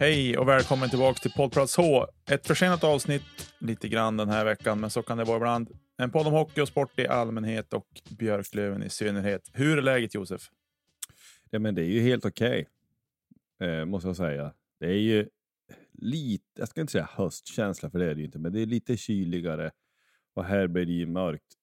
[0.00, 2.06] Hej och välkommen tillbaka till Poddplats H.
[2.30, 5.78] Ett försenat avsnitt lite grann den här veckan, men så kan det vara ibland.
[5.96, 7.86] En podd om hockey och sport i allmänhet och
[8.18, 9.50] Björklöven i synnerhet.
[9.52, 10.50] Hur är läget Josef?
[11.50, 12.68] Ja, men det är ju helt okej,
[13.60, 14.52] eh, måste jag säga.
[14.80, 15.28] Det är ju
[15.92, 18.66] lite, jag ska inte säga höstkänsla, för det är det ju inte, men det är
[18.66, 19.70] lite kyligare
[20.34, 21.54] och här blir det ju mörkt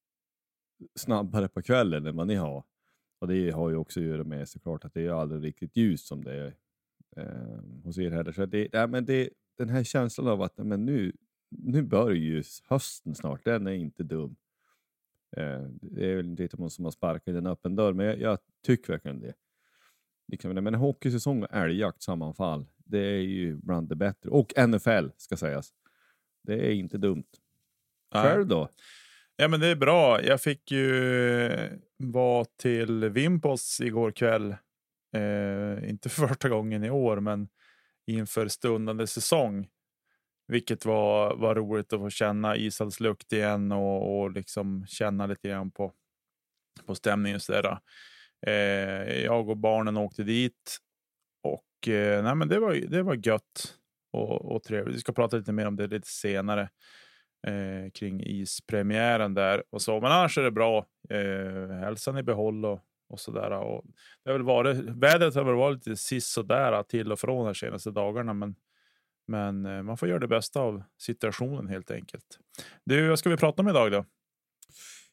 [0.95, 2.63] snabbare på kvällen än vad ni har.
[3.19, 6.07] Och det har ju också att göra med såklart att det är aldrig riktigt ljust
[6.07, 6.53] som det är
[7.15, 8.31] eh, hos er heller.
[8.31, 11.11] Så det, ja, men det, den här känslan av att men nu,
[11.49, 14.35] nu börjar ju hösten snart, den är inte dum.
[15.37, 18.39] Eh, det är väl lite som att sparka in en öppen dörr, men jag, jag
[18.65, 19.33] tycker verkligen det.
[20.27, 24.29] Liksom, men hockeysäsong och älgjakt sammanfall, det är ju bland det bättre.
[24.29, 25.73] Och NFL ska sägas.
[26.43, 27.27] Det är inte dumt.
[28.13, 28.69] Själv då?
[29.35, 30.23] Ja, men det är bra.
[30.23, 31.49] Jag fick ju
[31.97, 34.55] vara till Vimpos igår kväll.
[35.15, 37.47] Eh, inte för första gången i år, men
[38.07, 39.67] inför stundande säsong.
[40.47, 45.71] Vilket var, var roligt att få känna ishallslukt igen och, och liksom känna lite grann
[45.71, 45.93] på,
[46.85, 47.39] på stämningen.
[47.39, 47.79] Så där.
[48.47, 50.77] Eh, jag och barnen åkte dit
[51.43, 53.77] och eh, nej, men det, var, det var gött
[54.11, 54.95] och, och trevligt.
[54.95, 56.69] Vi ska prata lite mer om det lite senare
[57.47, 60.01] eh, kring ispremiären där och så.
[60.01, 60.85] Men annars är det bra.
[61.09, 63.51] Eh, hälsan i behåll och, och så där.
[63.51, 63.85] Och
[64.23, 67.91] det har väl varit, vädret har väl varit lite sisådär till och från de senaste
[67.91, 68.55] dagarna, men
[69.27, 72.39] men eh, man får göra det bästa av situationen helt enkelt.
[72.83, 74.05] Du, vad ska vi prata om idag då?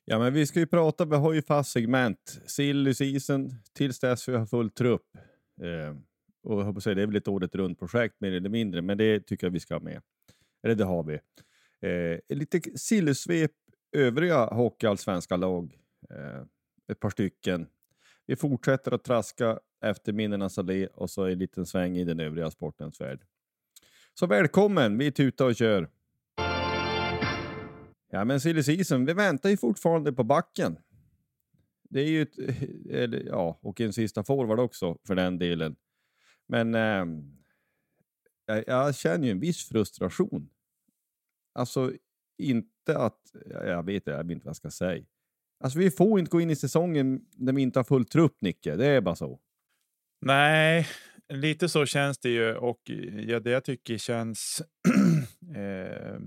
[0.05, 2.41] Ja, men vi ska ju prata, vi har ju fast segment.
[2.47, 5.07] Silly season tills dess vi har full trupp.
[5.63, 5.97] Eh,
[6.43, 8.99] och jag hoppas säga, det är väl ett året runt projekt mer eller mindre, men
[8.99, 10.03] det tycker jag vi ska ha med.
[10.63, 11.19] Eller det har vi.
[11.89, 13.53] Eh, lite sillysvep
[13.97, 15.79] övriga hockeyallsvenska lag.
[16.11, 16.43] Eh,
[16.93, 17.67] ett par stycken.
[18.27, 22.51] Vi fortsätter att traska efter minnenas allé och så en liten sväng i den övriga
[22.51, 23.25] sportens värld.
[24.15, 25.91] Så välkommen, vi tutar och kör.
[28.11, 30.79] Ja men silly season, vi väntar ju fortfarande på backen.
[31.83, 35.77] Det är ju ett, eh, eller, ja, och en sista forward också för den delen.
[36.47, 37.07] Men eh,
[38.47, 40.51] jag, jag känner ju en viss frustration.
[41.53, 41.93] Alltså
[42.39, 45.05] inte att, jag vet, jag vet inte vad jag ska säga.
[45.63, 48.77] Alltså vi får inte gå in i säsongen när vi inte har full trupp, Nicke.
[48.77, 49.41] Det är bara så.
[50.21, 50.87] Nej,
[51.29, 52.91] lite så känns det ju och
[53.27, 54.63] ja, det jag tycker känns.
[55.57, 56.19] eh,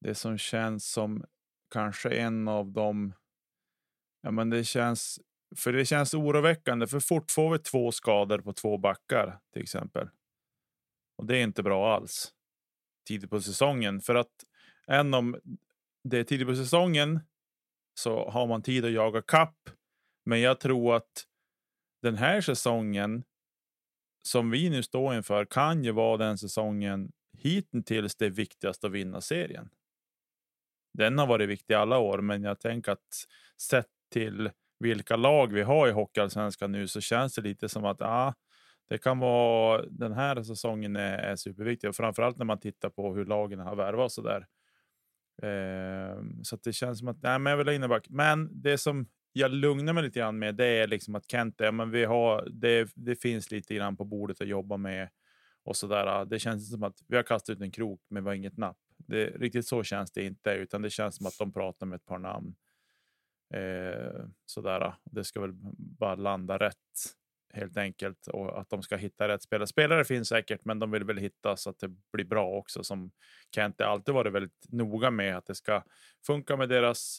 [0.00, 1.24] det som känns som
[1.70, 3.14] kanske en av dem.
[4.22, 5.20] Ja, men det känns
[5.56, 10.08] för det känns oroväckande för fort får vi två skador på två backar till exempel.
[11.16, 12.32] Och det är inte bra alls
[13.08, 14.44] tidigt på säsongen för att
[14.86, 15.36] än om
[16.04, 17.20] det är tidigt på säsongen
[17.94, 19.70] så har man tid att jaga kapp.
[20.24, 21.24] Men jag tror att
[22.02, 23.24] den här säsongen
[24.28, 29.20] som vi nu står inför kan ju vara den säsongen hittills det viktigaste att vinna
[29.20, 29.70] serien.
[30.92, 33.26] Den har varit viktig alla år, men jag tänker att
[33.60, 38.02] sett till vilka lag vi har i Hockeyallsvenskan nu så känns det lite som att
[38.02, 38.34] ah,
[38.88, 43.14] det kan vara den här säsongen är, är superviktig och framförallt när man tittar på
[43.14, 44.46] hur lagen har värvat så där.
[45.42, 48.06] Eh, så det känns som att nej, men jag vill ha innerback.
[48.08, 51.72] Men det som jag lugnar mig lite grann med det är liksom att Kent, ja,
[51.72, 55.08] men vi har, det, det finns lite grann på bordet att jobba med
[55.64, 56.24] och så där.
[56.24, 58.78] Det känns som att vi har kastat ut en krok, men vi har inget napp.
[58.96, 62.06] Det, riktigt så känns det inte, utan det känns som att de pratar med ett
[62.06, 62.54] par namn.
[63.54, 64.94] Eh, sådär.
[65.04, 66.76] Det ska väl bara landa rätt
[67.54, 69.66] helt enkelt och att de ska hitta rätt spelare.
[69.66, 72.84] Spelare finns säkert, men de vill väl hitta så att det blir bra också.
[72.84, 73.10] Som
[73.54, 75.82] Kent alltid varit väldigt noga med att det ska
[76.26, 77.18] funka med deras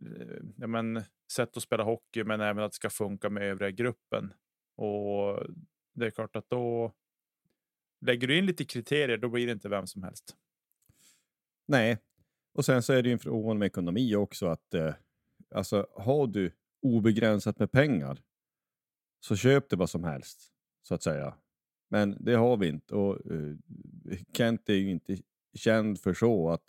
[0.00, 1.02] eh, ja, men,
[1.32, 4.32] sätt att spela hockey, men även att det ska funka med övriga gruppen.
[4.76, 5.46] Och
[5.94, 6.92] det är klart att då
[8.00, 10.36] lägger du in lite kriterier, då blir det inte vem som helst.
[11.68, 11.98] Nej,
[12.54, 14.46] och sen så är det ju en fråga om ekonomi också.
[14.46, 14.94] att eh,
[15.54, 16.52] alltså, Har du
[16.82, 18.22] obegränsat med pengar
[19.20, 20.52] så köp det vad som helst,
[20.82, 21.34] så att säga.
[21.88, 23.56] Men det har vi inte och uh,
[24.32, 25.16] Kent är ju inte
[25.54, 26.64] känd för så att,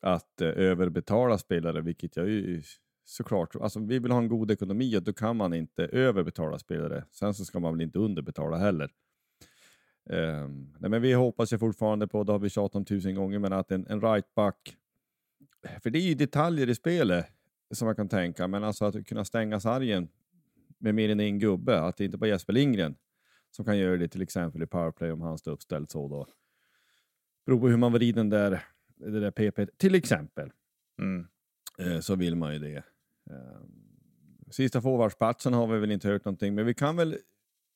[0.00, 2.62] att uh, överbetala spelare, vilket jag ju
[3.04, 7.04] såklart, alltså vi vill ha en god ekonomi och då kan man inte överbetala spelare.
[7.10, 8.90] Sen så ska man väl inte underbetala heller.
[10.10, 13.38] Um, nej men vi hoppas ju fortfarande på, det har vi tjatat om tusen gånger,
[13.38, 14.76] men att en, en right back,
[15.82, 17.26] för det är ju detaljer i spelet
[17.74, 20.08] som man kan tänka, men alltså att kunna stänga sargen
[20.82, 22.96] med mer än en gubbe, att det inte bara Jesper Lindgren
[23.50, 26.26] som kan göra det till exempel i powerplay om han står uppställd så då.
[27.46, 28.64] Beror på hur man vrider den där,
[28.96, 30.52] det där PP, till exempel.
[30.98, 31.26] Mm.
[31.78, 32.76] Eh, så vill man ju det.
[33.30, 33.62] Eh,
[34.50, 37.18] sista forwardsplatsen har vi väl inte hört någonting, men vi kan väl,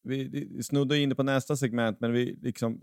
[0.02, 2.80] vi snuddar in på nästa segment, men vi liksom,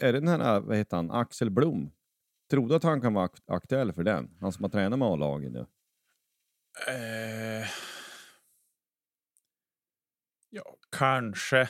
[0.00, 1.90] är det den här, vad heter han, Axel Blom?
[2.50, 4.30] Trodde att han kan vara aktuell för den?
[4.40, 5.66] Han som har tränat med A-laget nu.
[6.88, 7.66] Eh,
[10.54, 11.68] Ja, kanske.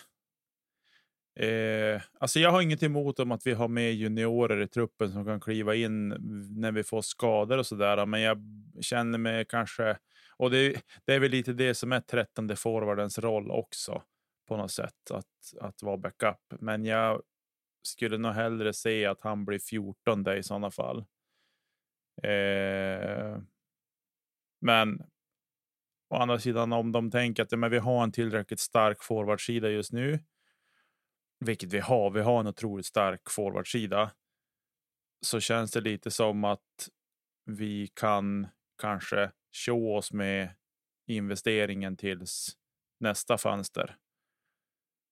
[1.40, 5.24] Eh, alltså jag har inget emot om att vi har med juniorer i truppen som
[5.24, 6.08] kan kliva in
[6.60, 8.06] när vi får skador och sådär.
[8.06, 8.38] Men jag
[8.80, 9.98] känner mig kanske,
[10.36, 14.02] och det, det är väl lite det som är trettonde forwardens roll också
[14.48, 16.54] på något sätt att, att vara backup.
[16.60, 17.22] Men jag
[17.82, 21.04] skulle nog hellre se att han blir 14 i sådana fall.
[22.22, 23.38] Eh,
[24.60, 25.02] men
[26.12, 29.68] Å andra sidan om de tänker att ja, men vi har en tillräckligt stark forwardsida
[29.68, 30.18] just nu,
[31.40, 34.10] vilket vi har, vi har en otroligt stark forwardsida,
[35.20, 36.88] så känns det lite som att
[37.44, 38.46] vi kan
[38.78, 40.54] kanske tjå oss med
[41.06, 42.56] investeringen tills
[43.00, 43.96] nästa fönster.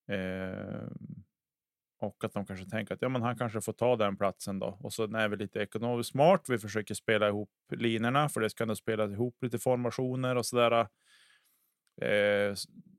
[0.08, 0.88] Eh,
[2.00, 4.78] och att de kanske tänker att ja, men han kanske får ta den platsen då.
[4.80, 6.48] Och så är vi lite ekonomiskt smart.
[6.48, 10.88] Vi försöker spela ihop linorna för det ska nog spelas ihop lite formationer och sådär.
[12.02, 12.54] Eh,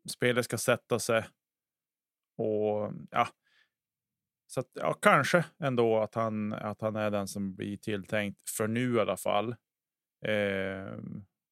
[0.10, 1.26] spelet ska sätta sig.
[2.38, 3.28] Och ja,
[4.48, 8.68] så att, ja, kanske ändå att han, att han är den som blir tilltänkt för
[8.68, 9.56] nu i alla fall.
[10.26, 10.98] Eh,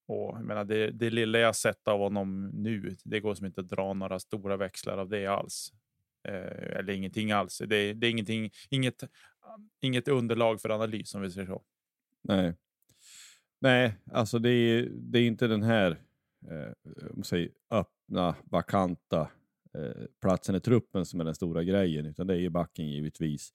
[0.07, 3.61] och jag menar, det, det lilla jag sett av honom nu, det går som inte
[3.61, 5.73] att dra några stora växlar av det alls.
[6.27, 7.57] Eh, eller ingenting alls.
[7.57, 9.03] Det, det är ingenting, inget,
[9.81, 11.63] inget underlag för analys om vi säger så.
[12.21, 12.53] Nej,
[13.61, 15.91] Nej, alltså det är, det är inte den här
[16.49, 19.29] eh, säger, öppna, vakanta
[19.73, 23.53] eh, platsen i truppen som är den stora grejen, utan det är ju backen givetvis.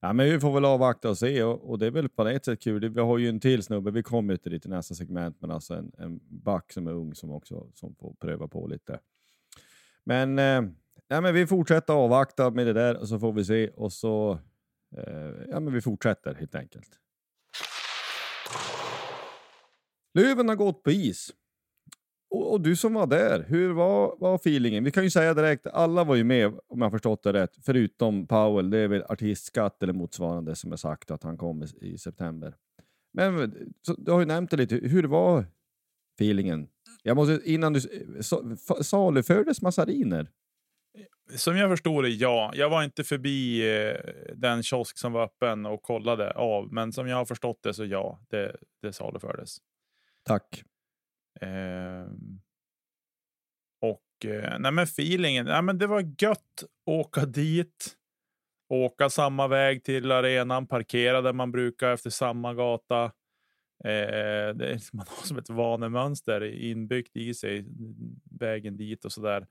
[0.00, 2.44] Ja, men vi får väl avvakta och se och, och det är väl på ett
[2.44, 2.88] sätt kul.
[2.88, 5.74] Vi har ju en till snubbe, vi kommer till det i nästa segment, men alltså
[5.74, 9.00] en, en back som är ung som också som får pröva på lite.
[10.04, 10.62] Men eh,
[11.12, 14.38] ja, men vi fortsätter avvakta med det där och så får vi se och så
[14.96, 16.88] eh, ja, men vi fortsätter helt enkelt.
[20.18, 21.30] Löven har gått på is.
[22.30, 24.84] Och, och, du som var där, hur var, var feelingen?
[24.84, 28.26] Vi kan ju säga direkt, alla var ju med om jag förstått det rätt, förutom
[28.26, 28.70] Powell.
[28.70, 32.56] Det är väl artistskatt eller motsvarande som är sagt att han kommer i september.
[33.12, 33.54] Men
[33.86, 35.44] så, du har ju nämnt det lite, hur var
[36.20, 36.68] feelingen?
[37.02, 40.30] Jag måste, innan du, eh, salufördes massariner?
[41.36, 42.52] Som jag förstår det, ja.
[42.54, 43.96] Jag var inte förbi eh,
[44.34, 47.84] den kiosk som var öppen och kollade av, men som jag har förstått det så
[47.84, 49.58] ja, det, det salufördes.
[50.22, 50.64] Tack.
[51.40, 52.06] Eh,
[53.80, 54.02] och
[54.58, 57.96] nej men feelingen, nej men det var gött åka dit.
[58.68, 63.04] Åka samma väg till arenan, parkera där man brukar efter samma gata.
[63.84, 67.66] Eh, det är, man har som ett vanemönster inbyggt i sig,
[68.38, 69.46] vägen dit och sådär.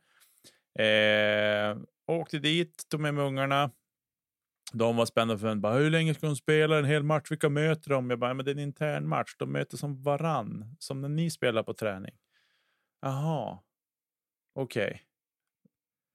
[0.80, 3.72] Eh, åkte dit, tog med mig ungarna.
[4.74, 7.32] De var spända för bara, hur länge ska de spela en hel match?
[7.32, 8.10] Vilka möter de?
[8.10, 9.36] Jag bara, men det är en intern match.
[9.40, 12.16] De möter som varann, som när ni spelar på träning.
[13.02, 13.60] Jaha,
[14.56, 14.86] okej.
[14.86, 15.00] Okay.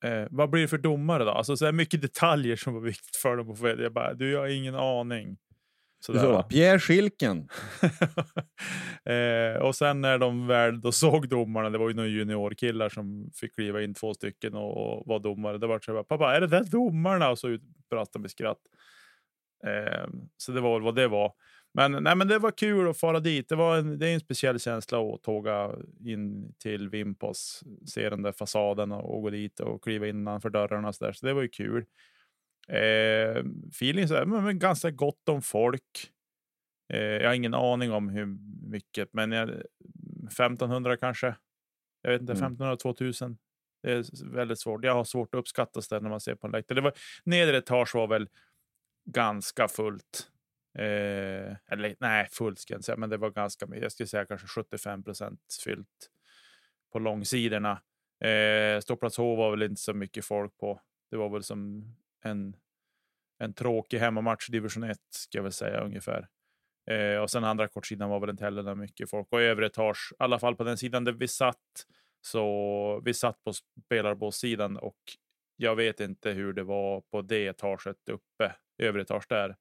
[0.04, 1.30] Eh, vad blir det för domare då?
[1.30, 4.48] Alltså så här mycket detaljer som var viktigt för dem Jag bara, du jag har
[4.48, 5.36] ingen aning.
[6.00, 6.20] Sådär.
[6.20, 7.38] Så, Pierre Schilken.
[9.04, 13.30] eh, och sen när de väl då såg domarna, det var ju några juniorkillar som
[13.34, 15.58] fick kliva in två stycken och, och var domare.
[15.58, 17.30] Det var så här, pappa, är det där domarna?
[17.30, 18.60] Och så utbrast de med skratt.
[19.66, 21.32] Eh, så det var väl vad det var.
[21.74, 23.48] Men, nej, men det var kul att fara dit.
[23.48, 25.70] Det, var en, det är en speciell känsla att tåga
[26.04, 30.92] in till Vimpos, se den där fasaden och, och gå dit och kliva innanför dörrarna.
[30.92, 31.12] Så, där.
[31.12, 31.84] så det var ju kul.
[32.68, 36.12] Eh, feeling så här, men, ganska gott om folk.
[36.92, 38.26] Eh, jag har ingen aning om hur
[38.70, 39.50] mycket, men jag,
[40.26, 41.36] 1500 kanske.
[42.02, 42.42] Jag vet inte, Mm.
[42.44, 43.38] 1500, 2000.
[43.82, 44.84] Det är väldigt svårt.
[44.84, 46.74] Jag har svårt att uppskatta det när man ser på en läktare.
[46.76, 46.92] Det var,
[47.24, 48.28] nedre etage var väl
[49.10, 50.30] ganska fullt.
[50.78, 53.82] Eh, eller nej, fullt ska jag inte säga, men det var ganska mycket.
[53.82, 56.10] Jag skulle säga kanske 75 procent fyllt
[56.92, 57.82] på långsidorna.
[58.20, 60.80] Eh, Ståplats H var väl inte så mycket folk på.
[61.10, 61.84] Det var väl som
[62.26, 62.56] en,
[63.38, 66.28] en tråkig hemmamatch i division 1 ska jag väl säga ungefär.
[66.90, 69.28] Eh, och sen andra kortsidan var väl inte heller där mycket folk.
[69.30, 71.86] Och övre etage, i alla fall på den sidan där vi satt,
[72.20, 74.98] så vi satt på spelarbåssidan och
[75.56, 79.56] jag vet inte hur det var på det etaget uppe, övre etage där.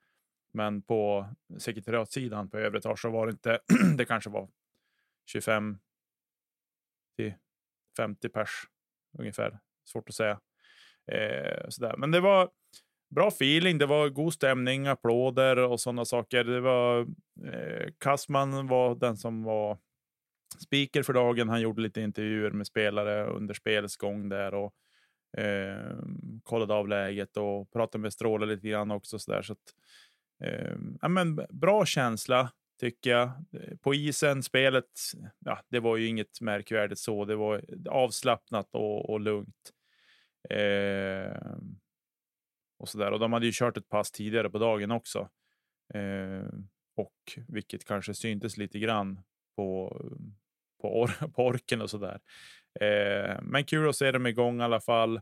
[0.51, 3.59] Men på sekretariatsidan på övre etage så var det inte,
[3.97, 4.49] det kanske var
[5.25, 5.77] 25
[7.15, 7.33] till
[7.97, 8.67] 50 pers
[9.17, 9.59] ungefär.
[9.85, 10.39] Svårt att säga.
[11.11, 11.95] Eh, sådär.
[11.97, 12.49] Men det var
[13.15, 16.43] bra feeling, det var god stämning, applåder och sådana saker.
[16.43, 16.99] Det var
[17.45, 19.77] eh, Kassman var den som var
[20.59, 21.49] speaker för dagen.
[21.49, 24.73] Han gjorde lite intervjuer med spelare under spelets gång där och
[25.37, 25.97] eh,
[26.43, 29.19] kollade av läget och pratade med Stråle lite grann också.
[29.19, 29.73] Så där, så att,
[30.43, 33.23] eh, ja, men bra känsla tycker jag.
[33.27, 34.91] Eh, på isen, spelet,
[35.45, 37.25] ja, det var ju inget märkvärdigt så.
[37.25, 39.71] Det var avslappnat och, och lugnt.
[40.49, 41.55] Eh,
[42.77, 43.11] och, så där.
[43.11, 45.29] och de hade ju kört ett pass tidigare på dagen också.
[45.93, 46.47] Eh,
[46.95, 49.21] och vilket kanske syntes lite grann
[49.55, 49.97] på,
[50.81, 52.19] på, or på orken och sådär.
[52.79, 55.21] Eh, men kul att se dem igång i alla fall.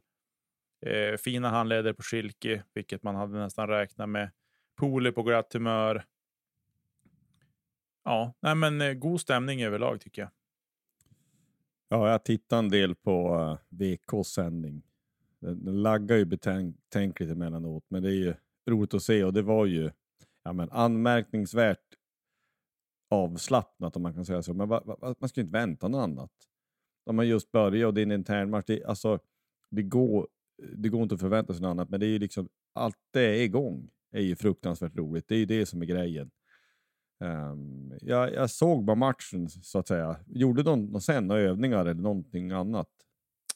[0.85, 4.31] Eh, fina handleder på Schilke, vilket man hade nästan räknat med.
[4.75, 6.05] Pole på glatt humör.
[8.03, 10.31] Ja, nej men eh, god stämning överlag tycker jag.
[11.89, 14.83] Ja, jag tittade en del på eh, VKs sändning.
[15.43, 18.33] Den, den laggar ju betänkligt emellanåt, men det är ju
[18.69, 19.91] roligt att se och det var ju
[20.43, 21.95] ja, men anmärkningsvärt
[23.09, 24.53] avslappnat om man kan säga så.
[24.53, 26.31] Men va, va, man ska ju inte vänta något annat.
[27.05, 28.65] De har just börjat och det är en intern match.
[28.67, 29.19] Det, alltså,
[29.71, 30.27] det, går,
[30.75, 33.21] det går inte att förvänta sig något annat, men det är ju liksom allt det
[33.21, 35.27] är igång är ju fruktansvärt roligt.
[35.27, 36.31] Det är ju det som är grejen.
[37.19, 40.19] Um, jag, jag såg bara matchen så att säga.
[40.27, 42.89] Gjorde de någon några övningar eller någonting annat?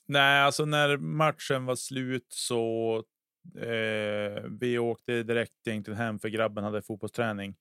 [0.08, 2.96] Nej, alltså när matchen var slut så
[3.56, 7.56] eh, vi åkte direkt egentligen hem för grabben hade fotbollsträning.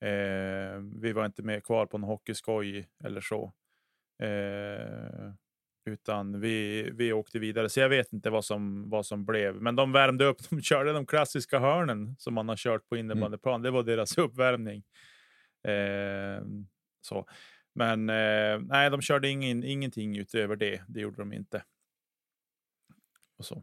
[0.00, 3.52] Eh, vi var inte med kvar på en hockeyskoj eller så.
[4.22, 5.32] Eh,
[5.86, 9.54] utan vi, vi åkte vidare, så jag vet inte vad som, vad som blev.
[9.54, 13.62] Men de värmde upp, de körde de klassiska hörnen som man har kört på innebandyplan.
[13.62, 14.84] Det var deras uppvärmning.
[15.68, 16.44] Eh,
[17.00, 17.26] så.
[17.74, 20.82] Men eh, nej, de körde ingen, ingenting utöver det.
[20.88, 21.62] Det gjorde de inte.
[23.38, 23.62] Och så.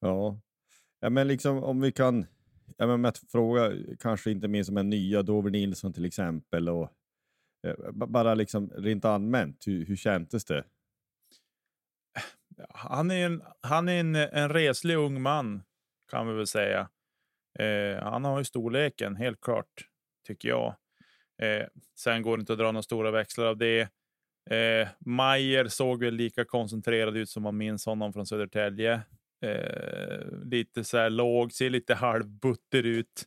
[0.00, 0.40] Ja,
[1.00, 2.26] ja men liksom om vi kan,
[2.76, 6.90] ja, men att fråga kanske inte minst som en nya Dover Nilsson till exempel och
[7.66, 10.64] eh, bara liksom rent allmänt, hur, hur kändes det?
[12.68, 15.62] Han är en, han är en, en reslig ung man
[16.10, 16.88] kan vi väl säga.
[17.58, 19.88] Eh, han har ju storleken helt klart
[20.26, 20.74] tycker jag.
[21.42, 21.66] Eh,
[21.98, 23.88] sen går det inte att dra några stora växlar av det.
[24.50, 29.00] Eh, Mayer såg väl lika koncentrerad ut som man minns honom från Södertälje.
[29.40, 33.24] Eh, lite så här låg, ser lite halvbutter ut.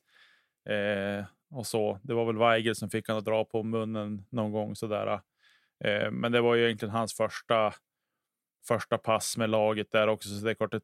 [0.70, 2.00] Eh, och så.
[2.04, 5.22] Det var väl Weigel som fick han att dra på munnen någon gång sådär.
[5.84, 7.74] Eh, men det var ju egentligen hans första
[8.68, 10.30] första pass med laget där också.
[10.30, 10.76] Så det är klart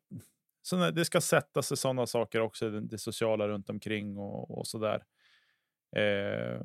[0.62, 4.68] så det ska sätta sig sådana saker också, det, det sociala runt omkring och, och
[4.68, 5.04] så där.
[5.96, 6.62] Eh,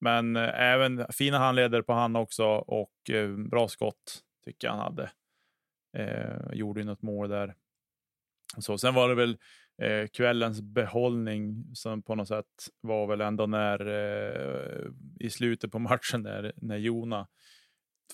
[0.00, 4.82] men eh, även fina handleder på han också och eh, bra skott tycker jag han
[4.82, 5.10] hade.
[5.96, 7.54] Eh, gjorde ju något mål där.
[8.58, 9.38] Så sen var det väl
[9.82, 14.90] eh, kvällens behållning som på något sätt var väl ändå när eh,
[15.20, 17.28] i slutet på matchen där när Jona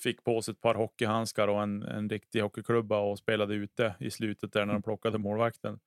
[0.02, 4.10] fick på sig ett par hockeyhandskar och en, en riktig hockeyklubba och spelade ute i
[4.10, 5.78] slutet där när de plockade målvakten.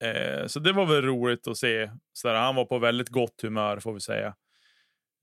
[0.00, 1.90] Eh, så det var väl roligt att se.
[2.12, 4.34] Så där, han var på väldigt gott humör får vi säga.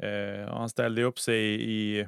[0.03, 2.07] Eh, han ställde upp sig i, i,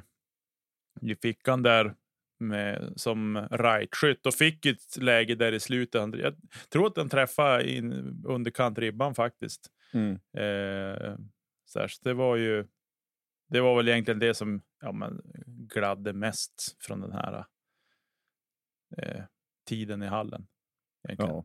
[1.00, 1.94] i fickan där
[2.38, 6.00] med, som rightskytt och fick ett läge där i slutet.
[6.00, 6.34] Han, jag
[6.72, 7.92] tror att den träffade in
[8.26, 9.70] underkant ribban faktiskt.
[9.92, 10.12] Mm.
[10.12, 11.16] Eh,
[11.64, 12.66] så, här, så det var ju
[13.48, 17.44] det var väl egentligen det som ja, men, gladde mest från den här
[18.96, 19.24] eh,
[19.66, 20.46] tiden i hallen.
[21.08, 21.34] Egentligen.
[21.34, 21.44] Ja.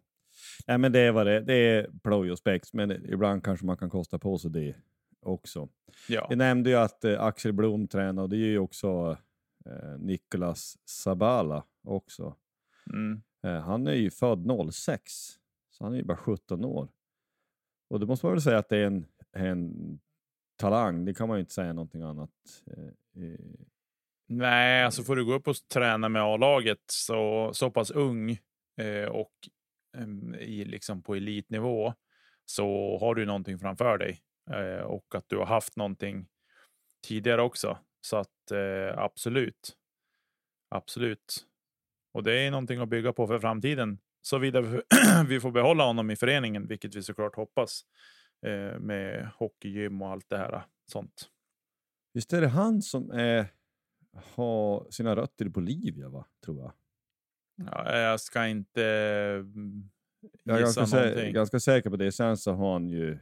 [0.67, 3.77] Nej, men det är vad det Det är ploj och spex, men ibland kanske man
[3.77, 4.75] kan kosta på sig det
[5.21, 5.69] också.
[6.07, 9.17] Ja, nämnde ju att eh, Axel Blom tränar och det är ju också
[9.65, 12.35] eh, Nicolas Sabala också.
[12.93, 13.21] mm.
[13.43, 15.11] Eh, han är ju född 06,
[15.69, 16.87] så han är ju bara 17 år.
[17.89, 19.99] Och då måste man väl säga att det är en, en
[20.55, 22.29] talang, det kan man ju inte säga någonting annat.
[22.67, 23.39] Eh,
[24.31, 28.31] Nej, alltså får du gå upp och träna med A-laget så, så pass ung
[28.77, 29.31] eh, och
[29.97, 31.93] Ehm, i, liksom på elitnivå
[32.45, 36.27] så har du någonting framför dig eh, och att du har haft någonting
[37.07, 37.77] tidigare också.
[38.01, 39.77] Så att eh, absolut,
[40.69, 41.45] absolut.
[42.13, 43.99] Och det är någonting att bygga på för framtiden.
[44.21, 44.61] Såvida
[45.27, 47.81] vi, får behålla honom i föreningen, vilket vi såklart hoppas
[48.45, 51.29] eh, med hockeygym och allt det här sånt.
[52.13, 53.47] Visst är det han som är,
[54.35, 56.25] har sina rötter i Bolivia, va?
[56.45, 56.71] tror jag.
[57.65, 58.83] Ja, jag ska inte
[59.39, 59.89] mm,
[60.43, 62.11] Jag är gissa ganska, sä ganska säker på det.
[62.11, 63.17] Sen så har han ju eh,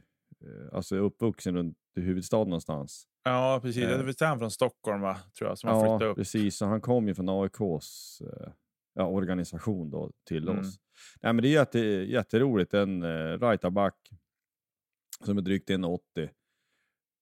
[0.72, 3.04] alltså uppvuxen runt huvudstaden någonstans.
[3.24, 3.82] Ja, precis.
[3.82, 4.00] Det Eh.
[4.00, 5.16] är väl han från Stockholm, va?
[5.38, 6.16] tror jag, som har Ja, flyttat upp.
[6.16, 6.56] precis.
[6.56, 8.52] Så han kom ju från AIKs eh,
[8.94, 10.60] ja, organisation då till Mm.
[10.60, 10.76] oss.
[11.22, 12.74] Nej, men det är jätte, jätteroligt.
[12.74, 13.94] En uh, right-back
[15.24, 16.28] som är drygt 1,80.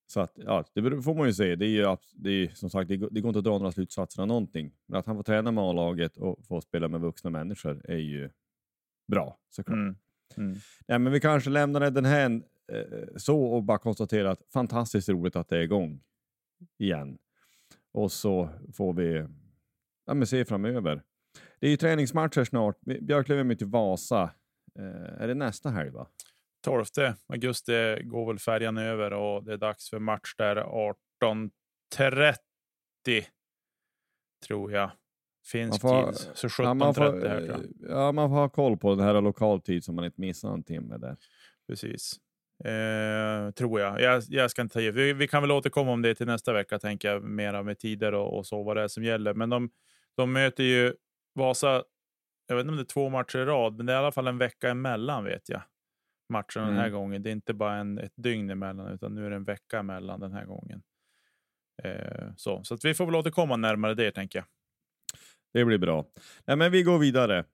[0.07, 1.57] Så att, ja, det får man ju se.
[1.57, 3.73] Det är ju det är, som sagt, det går, det går inte att dra några
[3.73, 4.73] slutsatser av någonting.
[4.87, 8.31] Men att han får träna med A-laget och få spela med vuxna människor är ju
[9.09, 9.77] bra såklart.
[9.77, 9.97] Mm.
[10.37, 10.57] Mm.
[10.89, 15.37] Nej, men vi kanske lämnar den här eh, så och bara konstaterar att fantastiskt roligt
[15.37, 16.01] att det är igång
[16.79, 17.19] igen.
[17.93, 19.27] Och så får vi
[20.07, 21.03] ja, men se framöver.
[21.61, 22.81] Det är ju träningsmatcher snart.
[22.81, 24.31] Björklöven möter Vasa.
[24.79, 26.07] Eh, är det nästa helg va?
[26.66, 26.85] 12
[27.28, 32.37] augusti går väl färjan över och det är dags för match där 18.30
[34.46, 34.90] tror jag.
[35.52, 36.50] Finsk Man får- tid.
[36.50, 37.49] Så Ja man, 17.30 får, här tror
[37.80, 37.90] jag.
[37.90, 40.96] ja, man får ha koll på den här lokaltid så man inte missar en timme
[40.96, 41.16] där.
[41.68, 42.12] Precis.
[42.64, 44.00] Eh, tror jag.
[44.00, 44.23] jag.
[44.28, 47.08] Jag ska inte ta vi, vi kan väl återkomma om det till nästa vecka, tänker
[47.08, 49.35] jag, mera med tider och, och så vad det är som gäller.
[49.35, 49.70] Men de,
[50.16, 50.94] de möter ju
[51.35, 51.85] Vasa,
[52.46, 54.12] jag vet inte om det är två matcher i rad, men det är i alla
[54.12, 55.62] fall en vecka emellan vet jag.
[56.29, 56.93] Matchen den här Mm.
[56.93, 57.23] gången.
[57.23, 60.21] Det är inte bara en, ett dygn emellan, utan nu är det en vecka emellan
[60.21, 60.83] den här gången.
[61.83, 64.47] Eh, så så att vi får väl återkomma närmare det, tänker jag.
[65.53, 66.07] Det blir bra.
[66.47, 67.45] Nej, men vi går vidare.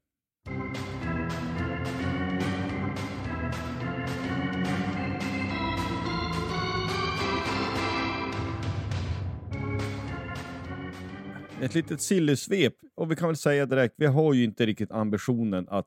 [11.60, 12.74] Ett litet sillysvep.
[12.94, 15.86] Och vi kan väl säga direkt, vi har ju inte riktigt ambitionen att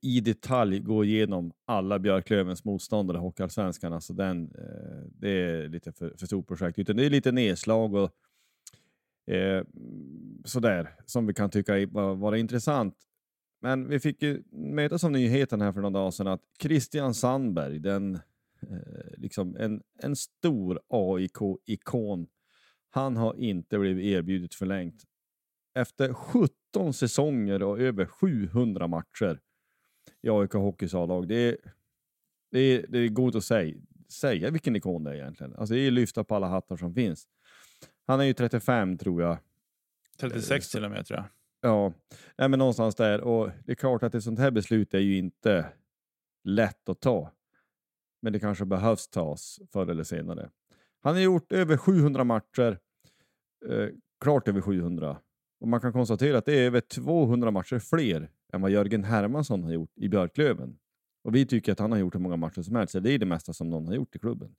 [0.00, 3.92] i detalj gå igenom alla Björklövens motståndare i Hockeyallsvenskan.
[3.92, 6.78] Alltså den, eh, det är lite för, för stort projekt.
[6.78, 8.10] Utan det är lite nedslag och
[9.34, 9.64] eh,
[10.44, 12.94] sådär som vi kan tycka är- vara intressant.
[13.60, 17.78] Men vi fick ju möta som nyheten här för några dagar sedan att Christian Sandberg,
[17.78, 18.14] den,
[18.62, 22.26] eh, liksom en, en stor AIK-ikon,
[22.90, 25.02] han har inte blivit erbjudet förlängt.
[25.74, 29.40] Efter 17 säsonger och över 700 matcher
[30.22, 31.28] i AIK Hockeys A-lag.
[31.28, 31.56] Det, är-
[32.50, 33.74] det, är- det går inte att säga,
[34.08, 35.54] säga vilken ikon det är egentligen.
[35.56, 37.26] Alltså det är lyfta på alla hattar som finns.
[38.06, 39.38] Han är ju 35 tror jag.
[40.20, 41.26] 36 så- till och med, tror jag.
[41.70, 41.92] Ja,
[42.38, 43.20] nej, men någonstans där.
[43.20, 45.66] Och det är klart att ett sånt här beslut är ju inte
[46.44, 47.30] lätt att ta.
[48.22, 50.50] Men det kanske behövs tas förr eller senare.
[51.00, 52.78] Han har gjort över 700 matcher.
[53.70, 53.88] Eh,
[54.20, 55.18] klart över 700.
[55.60, 59.64] Och man kan konstatera att det är över 200 matcher fler än vad Jörgen Hermansson
[59.64, 60.78] har gjort i Björklöven.
[61.22, 63.02] Och vi tycker att han har gjort hur många matcher som helst.
[63.02, 64.54] Det är det mesta som någon har gjort i klubben.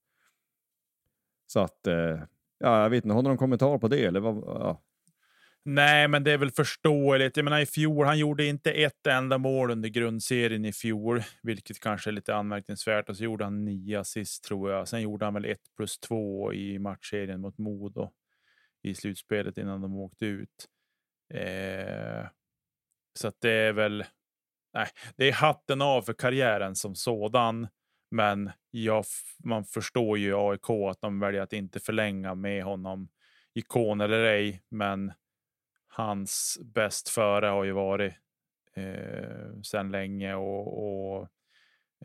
[1.48, 2.20] Så att, eh,
[2.60, 4.06] ja, jag vet inte, har du någon kommentar på det?
[4.06, 4.82] Eller vad, ja.
[5.64, 7.38] Nej, men det är väl förståeligt.
[7.38, 11.80] Jag menar, i fjol, han gjorde inte ett enda mål under grundserien i fjol, vilket
[11.80, 13.10] kanske är lite anmärkningsvärt.
[13.10, 14.88] Och så gjorde han nio assist tror jag.
[14.88, 18.12] Sen gjorde han väl ett plus två i matchserien mot Modo
[18.82, 20.70] i slutspelet innan de åkte ut.
[21.34, 22.26] Eh,
[23.20, 24.06] så att det är väl.
[24.74, 27.68] Nej, det är hatten av för karriären som sådan.
[28.12, 29.06] Men jag,
[29.44, 33.10] man förstår ju i AIK att de väljer att inte förlänga med honom,
[33.54, 34.62] ikon eller ej.
[34.70, 35.14] Men
[35.88, 38.14] hans bäst före har ju varit
[38.76, 41.30] eh, sedan länge och, och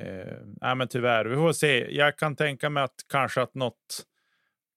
[0.00, 1.96] eh, nej, men tyvärr, vi får se.
[1.96, 4.06] Jag kan tänka mig att kanske att något,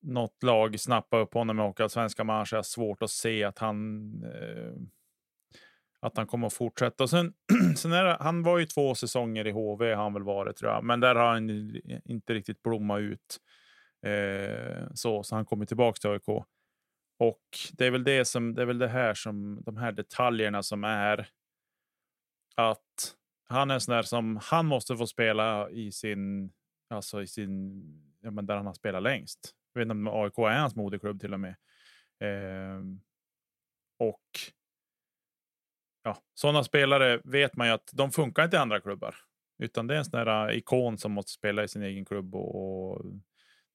[0.02, 2.24] något lag snappar upp honom i Svenska.
[2.24, 4.74] men annars har jag svårt att se att han eh,
[6.04, 7.04] att han kommer att fortsätta.
[7.04, 7.34] Och sen,
[7.78, 10.72] sen är det, han var ju två säsonger i HV, har han väl varit tror
[10.72, 11.50] jag, men där har han
[12.06, 13.38] inte riktigt blommat ut.
[14.06, 16.28] Eh, så, så han kommer tillbaka till AIK.
[17.20, 20.63] Och det är väl det som det är väl det här som de här detaljerna
[20.63, 21.30] som är
[22.56, 23.16] att
[23.50, 26.52] han är en sån där som han måste få spela i sin,
[26.89, 27.84] alltså i sin,
[28.22, 29.56] ja, men där han har spelat längst.
[29.74, 31.56] Jag vet inte om AIK är hans moderklubb till och med.
[32.20, 32.82] Eh,
[34.00, 34.30] och
[36.04, 39.16] ja, sådana spelare vet man ju att de funkar inte i andra klubbar.
[39.60, 42.36] Utan det är en sån där äh, ikon som måste spela i sin egen klubb
[42.36, 43.06] och, och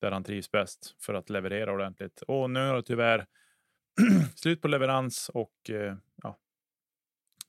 [0.00, 2.22] där han trivs bäst för att leverera ordentligt.
[2.22, 3.26] Och nu är det tyvärr
[4.34, 6.38] slut på leverans och eh, ja,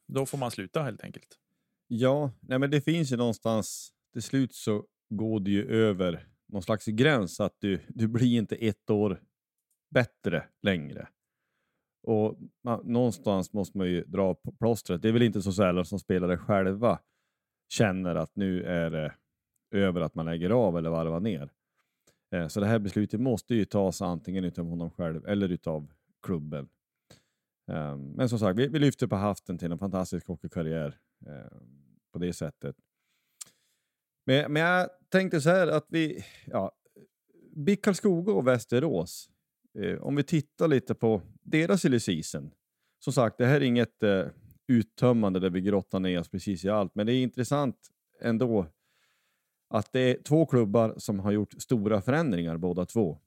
[0.08, 1.40] då får man sluta helt enkelt.
[1.88, 6.64] Ja, nej men det finns ju någonstans, till slut så går det ju över någon
[6.64, 9.22] slags gräns att du, du blir inte ett år
[9.90, 11.08] bättre längre.
[12.04, 15.02] Och man, någonstans måste man ju dra på plåstret.
[15.02, 17.00] Det är väl inte så sällan som spelare själva
[17.70, 19.14] känner att nu är det
[19.72, 21.50] över att man lägger av eller varvar ner.
[22.32, 26.70] Eh, så det här beslutet måste ju tas antingen utav honom själv eller utav klubben.
[27.72, 31.58] Ehm, men som sagt, vi, vi lyfter på haften till en fantastisk hockeykarriär eh,
[32.14, 32.76] på det sättet.
[34.26, 36.72] Men, men jag tänkte så här att vi, ja,
[37.56, 39.30] BIK Karlskoga och Västerås,
[39.80, 42.52] eh, om vi tittar lite på deras silly season.
[43.00, 44.26] Som sagt, det här är inget eh,
[44.68, 47.78] uttömmande där vi grottar ner oss precis i allt, men det är intressant
[48.22, 48.66] ändå
[49.70, 53.20] att det är två klubbar som har gjort stora förändringar båda två.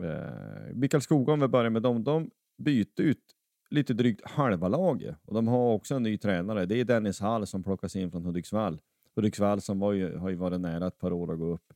[0.00, 3.22] Eh, Mikael Skoga, om vi börjar med dem, de bytte ut
[3.70, 6.66] lite drygt halva laget och de har också en ny tränare.
[6.66, 8.80] Det är Dennis Hall som plockas in från Hudiksvall.
[9.16, 11.72] Hudiksvall som var ju, har ju varit nära ett par år att gå upp.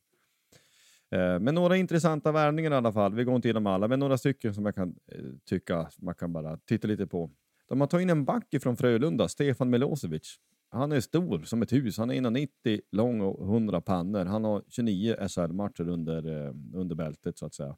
[1.11, 3.13] Eh, men några intressanta värvningar i alla fall.
[3.13, 6.33] Vi går inte igenom alla, men några stycken som jag kan eh, tycka man kan
[6.33, 7.31] bara titta lite på.
[7.69, 10.39] De har tagit in en back från Frölunda, Stefan Milosevic.
[10.71, 11.97] Han är stor som ett hus.
[11.97, 14.25] Han är 1,90 lång och 100 pannor.
[14.25, 17.75] Han har 29 SHL-matcher under, eh, under bältet så att säga.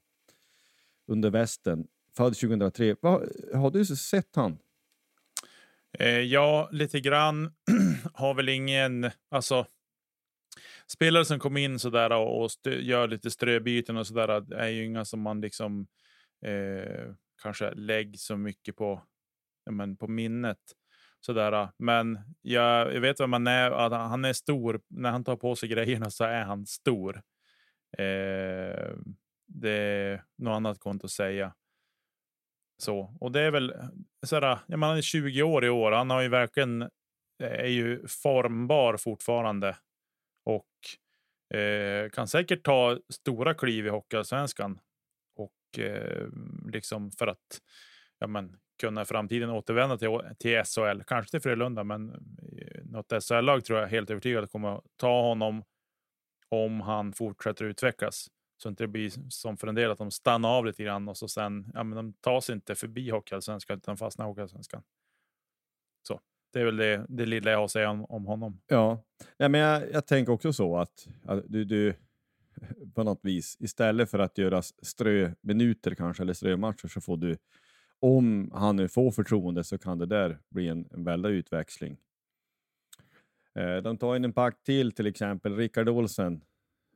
[1.08, 1.88] Under västen.
[2.18, 2.96] Född 2003.
[3.02, 3.22] Va,
[3.54, 4.58] har du sett han?
[6.00, 7.52] Eh, ja, lite grann.
[8.14, 9.66] har väl ingen, alltså
[10.94, 15.06] spelare som kommer in sådär och, och gör lite ströbyten och sådär är ju inga
[15.06, 15.88] som man liksom
[16.46, 19.04] eh, kanske lägger så mycket på,
[19.72, 20.58] men, på minnet.
[21.20, 21.70] Sådär.
[21.78, 24.82] Men jag, jag vet vad man är, att han är stor.
[24.88, 27.16] När han tar på sig grejerna så är han stor.
[27.98, 28.92] Eh,
[29.48, 31.54] det är något annat går inte att säga.
[32.78, 33.74] Så, och det är väl
[34.26, 35.92] sådär, ja, man är 20 år i år.
[35.92, 36.90] Han har ju verkligen
[37.40, 39.76] är ju formbar fortfarande
[40.44, 44.80] och eh, kan säkert ta stora kliv i Hockeyallsvenskan
[45.36, 46.28] och eh,
[46.72, 47.62] liksom för att
[48.20, 53.24] ja, men, kunna i framtiden återvända till, till SHL, kanske till Frölunda, men eh, något
[53.24, 55.64] SHL-lag tror jag helt övertygad kommer att ta honom
[56.50, 58.28] om han fortsätter utvecklas.
[58.58, 61.18] Så inte det blir som för en del att de stannar av lite grann och
[61.18, 64.84] så sen, ja men de tar sig inte förbi Hockeyallsvenskan utan fastnar i Hockeyallsvenskan.
[66.54, 68.62] Det är väl det, det lilla jag har att säga om, om honom.
[68.68, 69.04] Ja,
[69.38, 71.94] Nej, men jag, jag tänker också så att, att du, du
[72.96, 77.38] på något vis istället för att göra ströminuter kanske eller strömatcher så får du
[78.00, 81.98] om han nu får förtroende så kan det där bli en, en väldig utväxling.
[83.56, 86.42] Eh, de tar in en pack till, till exempel Rickard Olsen,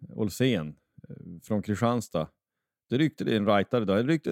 [0.09, 0.75] Olsen
[1.09, 2.27] eh, från Kristianstad.
[2.89, 3.95] Det rykte det en rightare då.
[3.95, 4.31] Det, rykte,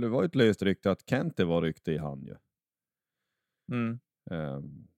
[0.00, 2.34] det var ett löst rykte att Kente var rykte i han ju.
[3.72, 4.00] Mm.
[4.30, 4.88] Ehm,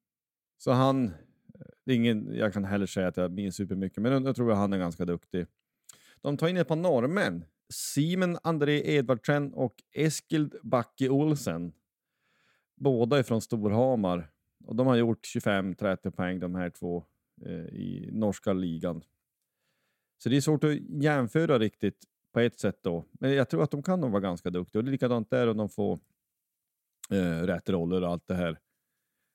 [0.59, 4.53] så han, eh, ingen, jag kan heller säga att jag minns supermycket, men jag tror
[4.53, 5.47] att han är ganska duktig.
[6.21, 7.45] De tar in ett par norrmän.
[7.69, 11.73] Simen André Edvardsen och Eskild Backe Olsen.
[12.75, 14.31] Båda är från Storhamar
[14.65, 17.05] och de har gjort 25-30 poäng de här två
[17.43, 19.03] eh, i norska ligan.
[20.19, 23.05] Så det är svårt att jämföra riktigt på ett sätt då.
[23.13, 25.49] Men jag tror att de kan nog vara ganska duktiga och det är likadant där
[25.49, 25.99] om de får
[27.11, 28.59] eh, rätt roller och allt det här.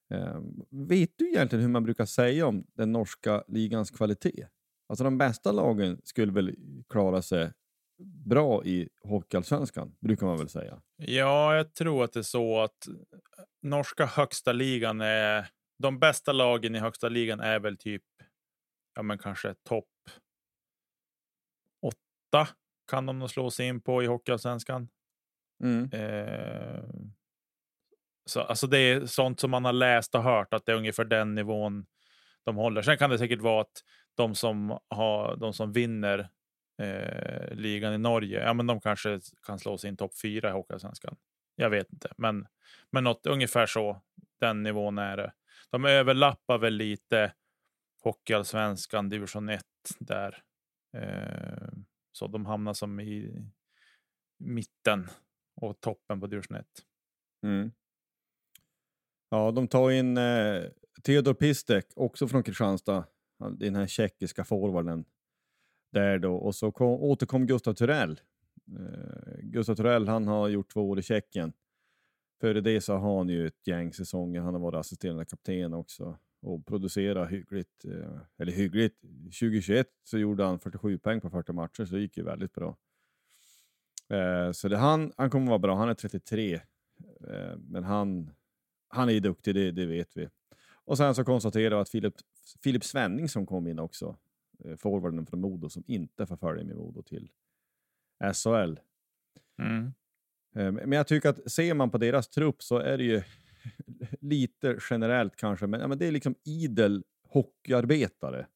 [0.10, 4.48] Eh, vet du egentligen hur man brukar säga om den norska ligans kvalitet?
[4.90, 6.56] Alltså de bästa lagen skulle väl
[6.90, 7.52] klara sig
[8.26, 10.82] bra i Hockeyallsvenskan, brukar man väl säga?
[10.96, 12.88] Ja, jag tror att det är så att
[13.62, 15.48] norska högsta ligan är...
[15.78, 18.04] De bästa lagen i högsta ligan är väl typ,
[18.96, 19.86] ja men kanske topp
[21.82, 22.48] åtta
[22.88, 24.90] kan de nog slå sig in på i Hockeyallsvenskan.
[25.64, 25.90] Mm.
[25.92, 26.84] Eh,
[28.30, 31.06] så, alltså det är sånt som man har läst och hört att det är ungefär
[31.06, 31.86] den nivån
[32.44, 32.82] de håller.
[32.82, 33.84] Sen kan det säkert vara att
[34.16, 36.30] de som, har, de som vinner
[36.82, 41.16] eh, ligan i Norge, ja men de kanske kan slå sin topp fyra i Hockeyallsvenskan.
[41.56, 42.48] Jag vet inte, men,
[42.90, 44.02] men något ungefär så.
[44.40, 45.34] Den nivån är det.
[45.70, 47.34] De överlappar väl lite
[48.04, 49.64] Hockeyallsvenskan division 1
[50.00, 50.44] där.
[50.98, 51.70] Eh,
[52.12, 53.46] så de hamnar som i
[54.38, 55.10] mitten
[55.56, 56.66] och toppen på division 1.
[57.44, 57.72] Mm.
[59.30, 60.64] Ja, de tar in eh,
[61.04, 63.06] Theodor Pistek, också från Kristianstad,
[63.52, 65.06] den här tjeckiska forwarden.
[65.92, 66.36] Där då.
[66.36, 68.20] Och så kom, återkom Gustav Turell.
[68.80, 71.54] Eh, Gustav Turell han har gjort två år i Tjeckien.
[72.42, 74.42] Före det så har han ju ett gäng säsonger.
[74.42, 77.86] Han har varit assisterande kapten också och producerat hyggligt.
[77.86, 79.02] Eh, eller hyggligt,
[79.40, 82.78] 2021 så gjorde han 47 poäng på 40 matcher så det gick ju väldigt bra.
[84.10, 85.76] Eh, så det, han, han kommer vara bra.
[85.76, 86.54] Han är 33.
[86.54, 88.32] Eh, men han,
[88.90, 90.30] han är duktig, det, det vet vi.
[90.86, 92.14] Och sen så konstaterar jag att Filip,
[92.64, 94.18] Filip Svenning som kom in också,
[94.66, 97.32] eh, forwarden från Modo, som inte får följa med Modo till
[98.34, 98.80] SHL.
[99.62, 99.94] Mm.
[100.56, 103.22] Eh, men jag tycker att ser man på deras trupp så är det ju
[104.20, 108.48] lite generellt kanske, men, ja, men det är liksom idel hockeyarbetare.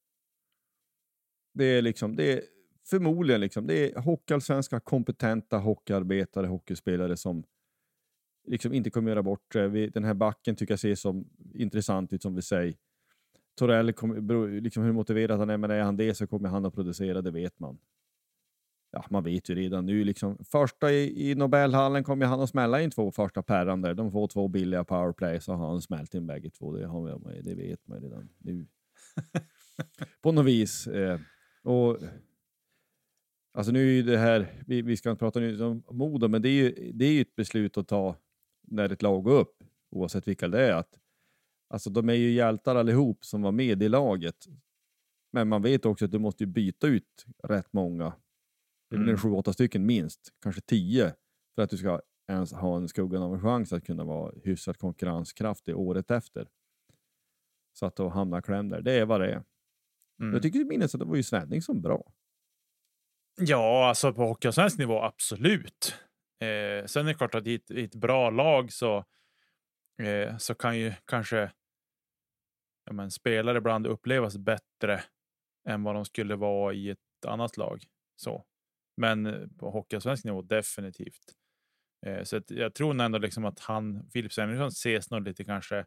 [1.54, 2.41] Det är liksom, det är
[2.89, 7.43] förmodligen liksom, det är hockeyallsvenska kompetenta hockeyarbetare, hockeyspelare som
[8.48, 9.90] liksom inte kommer göra bort sig.
[9.90, 12.76] Den här backen tycker jag ser som intressant ut som vi säger.
[13.56, 13.94] Torell,
[14.62, 17.32] liksom hur motiverad han är, men är han det så kommer han att producera, det
[17.32, 17.78] vet man.
[18.92, 20.04] Ja, man vet ju redan nu.
[20.04, 23.94] Liksom, första i, i Nobelhallen kommer han att smälla in två första pärran där.
[23.94, 26.72] De får två billiga powerplay så har han smält in bägge två.
[26.76, 28.68] Det, har, det vet man redan nu.
[30.22, 30.88] På något vis.
[30.88, 31.20] Eh,
[31.64, 31.98] och,
[33.54, 36.50] alltså nu är det här, vi, vi ska inte prata nu om Modo, men det
[36.50, 38.16] är ju det är ju ett beslut att ta
[38.67, 40.99] när ett lag går upp, oavsett vilka det är, att
[41.69, 44.45] alltså, de är ju hjältar allihop som var med i laget.
[45.32, 48.13] Men man vet också att du måste byta ut rätt många.
[48.89, 49.17] Det blir mm.
[49.17, 51.13] sju, åtta stycken minst, kanske tio,
[51.56, 54.78] för att du ska ens ha en skuggan av en chans att kunna vara hyfsat
[54.78, 56.47] konkurrenskraftig året efter.
[57.73, 59.43] Så att då hamna kläm där, det är vad det är.
[60.19, 60.34] Mm.
[60.34, 62.13] Jag tycker minns att det var ju Svenning som bra.
[63.38, 65.95] Ja, alltså på Hockeyallsvensk nivå, absolut.
[66.44, 69.06] Eh, sen är det klart att i ett, i ett bra lag så,
[70.02, 71.52] eh, så kan ju kanske
[72.86, 75.04] ja, men, spelare ibland upplevas bättre
[75.68, 77.84] än vad de skulle vara i ett annat lag.
[78.16, 78.46] Så.
[78.98, 81.36] Men eh, på hockeyallsvensk nivå definitivt.
[82.06, 85.86] Eh, så att jag tror ändå liksom att han, Filip Svenningsson, ses nog lite kanske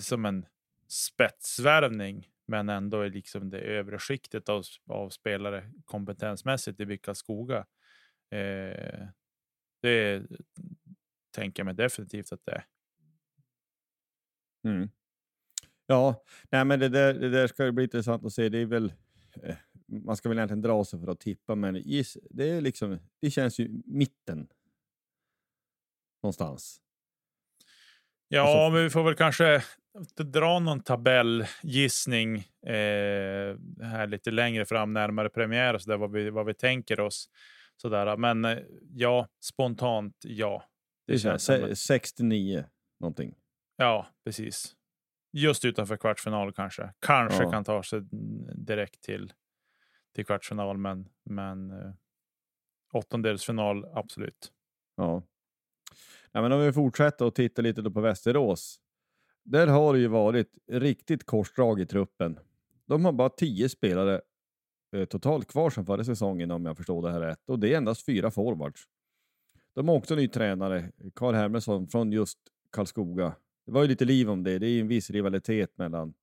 [0.00, 0.46] som en
[0.88, 7.66] spetsvärvning, men ändå är liksom det övre skiktet av, av spelare kompetensmässigt i vilka skogar.
[8.30, 9.06] Eh,
[9.84, 10.26] det
[11.34, 12.64] tänker jag mig definitivt att det är.
[14.64, 14.88] Mm.
[15.86, 18.48] Ja, nej, men det där, det där ska bli intressant att se.
[18.48, 18.92] Det är väl,
[19.42, 22.98] eh, man ska väl egentligen dra sig för att tippa, men is, det, är liksom,
[23.20, 24.48] det känns ju mitten.
[26.22, 26.80] Någonstans.
[28.28, 29.62] Ja, alltså, men vi får väl kanske
[30.16, 36.46] dra någon tabellgissning eh, här lite längre fram, närmare premiär, så där vad vi, vad
[36.46, 37.28] vi tänker oss.
[37.76, 38.16] Sådär.
[38.16, 38.58] Men eh,
[38.94, 40.64] ja, spontant ja.
[41.06, 42.64] Det, det känns som 69
[43.00, 43.34] någonting.
[43.76, 44.76] Ja, precis.
[45.32, 46.92] Just utanför kvartsfinal kanske.
[47.00, 47.50] Kanske ja.
[47.50, 48.00] kan ta sig
[48.54, 49.32] direkt till,
[50.14, 51.92] till kvartsfinal, men, men eh,
[52.92, 54.52] åttondelsfinal absolut.
[54.96, 55.22] Ja.
[56.32, 58.80] ja men om vi fortsätter och tittar lite på Västerås.
[59.44, 62.38] Där har det ju varit riktigt korsdrag i truppen.
[62.86, 64.20] De har bara tio spelare
[65.08, 68.06] totalt kvar sedan förra säsongen om jag förstår det här rätt och det är endast
[68.06, 68.88] fyra forwards.
[69.74, 72.38] De har också ny tränare, Karl Hermansson från just
[72.70, 73.34] Karlskoga.
[73.66, 74.58] Det var ju lite liv om det.
[74.58, 76.14] Det är en viss rivalitet mellan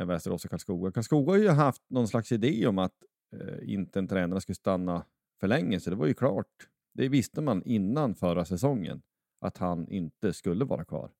[0.00, 0.92] eh, Västerås och Karlskoga.
[0.92, 2.94] Karlskoga har ju haft någon slags idé om att
[3.32, 5.04] eh, inte en tränare skulle stanna
[5.40, 6.68] för länge, så det var ju klart.
[6.92, 9.02] Det visste man innan förra säsongen
[9.40, 11.10] att han inte skulle vara kvar.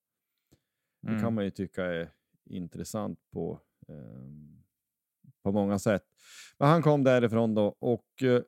[1.02, 1.14] Mm.
[1.14, 2.10] Det kan man ju tycka är
[2.44, 3.94] intressant på eh,
[5.44, 6.02] på många sätt.
[6.58, 8.42] Men han kom därifrån då och eh,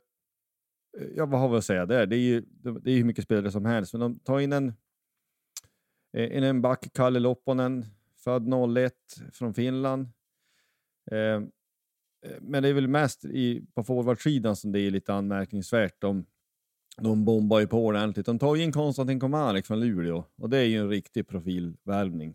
[1.17, 2.07] ja, vad har vi att säga där?
[2.07, 2.41] Det är ju
[2.81, 4.73] det är hur mycket spelare som helst, men de tar in en,
[6.13, 7.85] eh, in en back, Kalle Lopponen,
[8.17, 8.93] född 01
[9.33, 10.09] från Finland.
[11.11, 11.41] Eh, eh,
[12.41, 16.01] men det är väl mest i, på forwardsidan som det är lite anmärkningsvärt.
[16.01, 16.27] De,
[16.97, 18.27] de bombar ju på ordentligt.
[18.27, 22.35] De tar in Konstantin Komarek från Luleå och det är ju en riktig profilvärvning.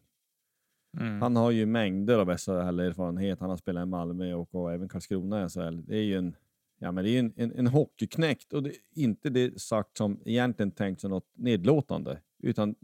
[0.99, 1.21] Mm.
[1.21, 3.39] Han har ju mängder av SHL-erfarenhet.
[3.39, 5.81] Han har spelat i Malmö och, och även Karlskrona i SHL.
[5.85, 6.35] Det är ju en,
[6.79, 10.71] ja, men det är en, en, en hockeyknäckt och det, inte det sagt som egentligen
[10.71, 12.75] tänkt som något nedlåtande, utan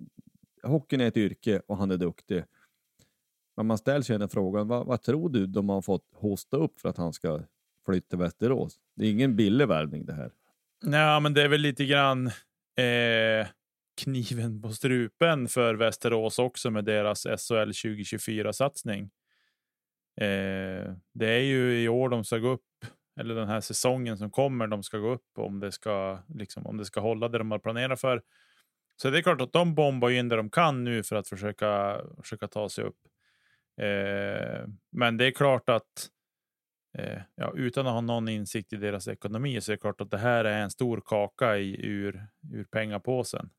[0.64, 2.44] hockeyn är ett yrke och han är duktig.
[3.58, 6.80] Men man ställs ju den frågan, vad, vad, tror du de har fått hosta upp
[6.80, 7.42] för att han ska
[7.86, 8.80] flytta till Västerås?
[8.96, 10.32] Det är ingen billig värvning det här.
[10.84, 13.48] Nej, men det är väl lite grann eh,
[13.98, 19.10] kniven på strupen för Västerås också med deras SHL 2024 satsning.
[20.22, 22.86] Eh, det är ju i år de ska gå upp,
[23.20, 26.78] eller den här säsongen som kommer, de ska gå upp om det ska, liksom, om
[26.78, 28.22] det ska hålla det de har planerat för.
[29.02, 32.02] Så det är klart att de bombar in det de kan nu för att försöka,
[32.22, 32.98] försöka ta sig upp.
[33.82, 36.10] Eh, men det är klart att
[36.98, 40.12] eh, ja, utan att ha någon insikt i deras ekonomi så är det klart att
[40.12, 43.50] det här är en stor kaka i, ur, ur pengapåsen.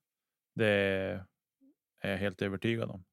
[0.58, 1.24] Det
[2.00, 3.04] är jag helt övertygad om.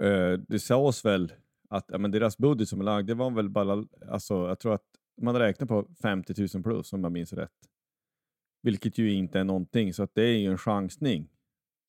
[0.00, 1.32] Eh, det sades väl
[1.68, 4.74] att ja, men deras budget som är lagd, det var väl bara, alltså, jag tror
[4.74, 4.86] att
[5.20, 7.68] man räknar på 50 000 plus om jag minns rätt.
[8.62, 11.28] Vilket ju inte är någonting, så att det är ju en chansning.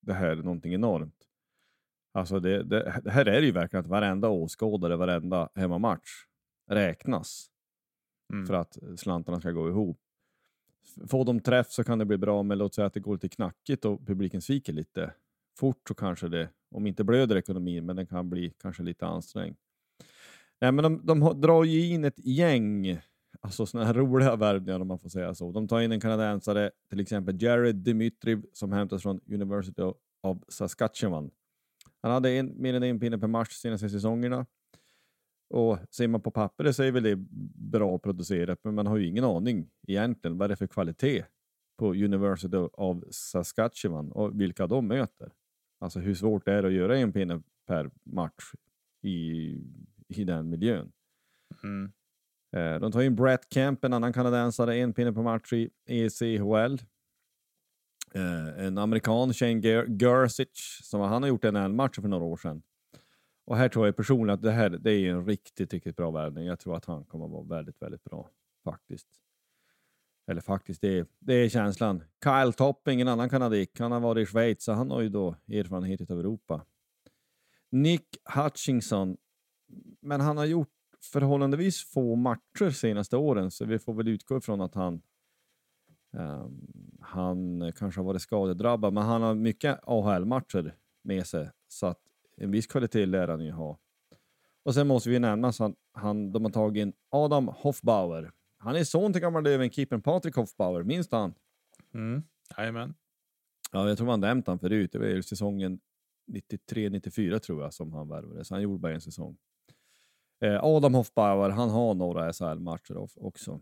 [0.01, 1.27] Det här är någonting enormt.
[2.13, 6.09] Alltså det, det, det här är ju verkligen att varenda åskådare, varenda hemmamatch
[6.69, 7.49] räknas
[8.33, 8.45] Mm.
[8.45, 9.99] för att slantarna ska gå ihop.
[11.07, 13.29] Får de träff så kan det bli bra, men låt säga att det går lite
[13.29, 15.13] knackigt och publiken sviker lite
[15.59, 19.55] fort så kanske det, om inte blöder ekonomin, men den kan bli kanske lite ansträngd.
[20.61, 22.99] Nej, men de, de drar ju in ett gäng,
[23.41, 25.51] alltså såna här roliga värvningar om man får säga så.
[25.51, 29.81] De tar in en kanadensare, till exempel Jared Dimitriv som hämtas från University
[30.21, 31.31] of Saskatchewan.
[32.01, 34.45] Han hade en, mer än en pinne per match de senaste säsongerna.
[35.53, 37.15] Och ser man på pappret så är väl det
[37.71, 41.25] bra producerat, men man har ju ingen aning egentligen vad det är för kvalitet
[41.79, 45.31] på University of Saskatchewan och vilka de möter.
[45.79, 48.51] Alltså hur svårt det är att göra en pinne per match
[49.01, 49.47] i,
[50.07, 50.91] i den miljön.
[51.63, 51.91] Mm.
[52.55, 56.77] Eh, De tar in Brett Kemp, en annan kanadensare, en pinne per match i ECHL.
[58.15, 62.37] Eh, En amerikan, Shane Ger- Gersic, som han har gjort en NHL-match för några år
[62.37, 62.61] sedan.
[63.45, 66.45] Och här tror jag personligen att det här det är en riktigt, riktigt bra värvning.
[66.45, 68.29] Jag tror att han kommer att vara väldigt, väldigt bra
[68.63, 69.07] faktiskt.
[70.27, 72.03] Eller faktiskt, det är, det är känslan.
[72.23, 75.35] Kyle Topping, en annan kanadick, han har varit i Schweiz, så han har ju då
[75.47, 76.65] erfarenhet av Europa.
[77.69, 79.17] Nick Hutchinson,
[80.01, 80.69] men han har gjort
[81.01, 85.01] förhållandevis få matcher senaste åren, så vi får väl utgå ifrån att han
[86.11, 86.67] um,
[87.01, 91.99] han kanske har varit skadedrabbad, men han har mycket AHL-matcher med sig, så att
[92.37, 93.79] en viss kvalitet lär han ju ha.
[94.63, 98.31] Och sen måste vi nämna att han, han, de har tagit in Adam Hoffbauer.
[98.57, 101.33] Han är son till gamla Löwenkeepern Patrik Hoffbauer, minns han?
[101.93, 102.23] Mm.
[102.57, 102.93] Jajamän.
[103.71, 104.91] Ja, jag tror man nämnt han förut.
[104.91, 105.79] Det var ju säsongen
[106.71, 109.37] 93-94 tror jag som han värvade, så han gjorde bara en säsong.
[110.41, 113.61] Eh, Adam Hoffbauer, han har några SHL-matcher också.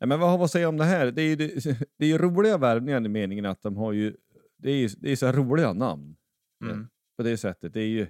[0.00, 1.10] Nej, men vad har vi att säga om det här?
[1.10, 4.16] Det är ju, det, det är roliga värvningar i meningen att de har ju,
[4.56, 6.16] det är det är så här roliga namn
[6.64, 6.88] Mm
[7.22, 7.72] på det sättet.
[7.72, 8.04] Det är ju,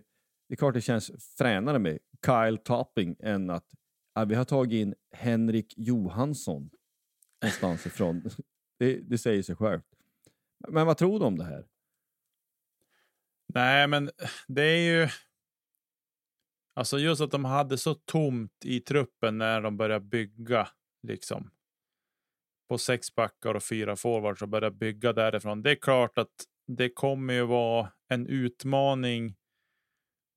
[0.48, 3.66] det är klart det känns fränare med Kyle Topping än att
[4.14, 6.70] ja, vi har tagit in Henrik Johansson
[7.42, 8.22] någonstans ifrån.
[8.78, 9.84] Det, det säger sig självt.
[10.68, 11.66] Men vad tror du om det här?
[13.54, 14.10] Nej, men
[14.48, 15.08] det är ju.
[16.74, 20.68] Alltså just att de hade så tomt i truppen när de började bygga
[21.02, 21.50] liksom.
[22.68, 25.62] På sex backar och fyra forwards och började bygga därifrån.
[25.62, 29.36] Det är klart att det kommer ju vara en utmaning.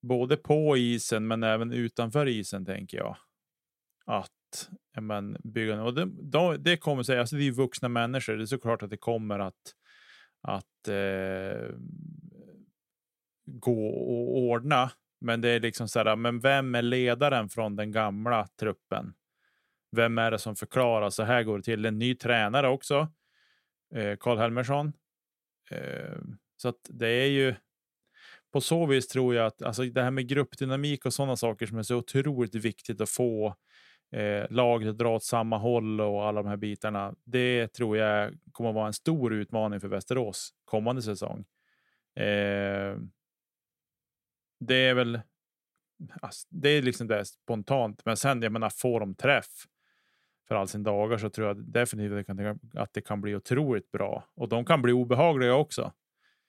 [0.02, 3.16] Både på isen, men även utanför isen tänker jag.
[4.06, 7.18] Att ja, men, bygga och det, då, det kommer sig.
[7.18, 8.36] Alltså, det är ju vuxna människor.
[8.36, 9.74] Det är såklart att det kommer att
[10.46, 11.74] att eh,
[13.46, 14.90] gå och ordna.
[15.20, 19.14] Men det är liksom så här, men vem är ledaren från den gamla truppen?
[19.96, 21.10] Vem är det som förklarar?
[21.10, 21.84] Så här går det till.
[21.84, 23.08] En ny tränare också.
[23.94, 24.92] Eh, Karl Helmersson.
[25.70, 26.18] Eh,
[26.56, 27.54] så att det är ju
[28.52, 31.78] på så vis tror jag att alltså det här med gruppdynamik och sådana saker som
[31.78, 33.54] är så otroligt viktigt att få
[34.12, 37.14] eh, laget att dra åt samma håll och alla de här bitarna.
[37.24, 41.44] Det tror jag kommer vara en stor utmaning för Västerås kommande säsong.
[42.16, 42.96] Eh,
[44.60, 45.20] det är väl.
[46.22, 49.66] Alltså, det är liksom det spontant, men sen jag menar får de träff
[50.48, 52.30] för all sin dagar så tror jag definitivt
[52.74, 55.92] att det kan, bli otroligt bra och de kan bli obehagliga också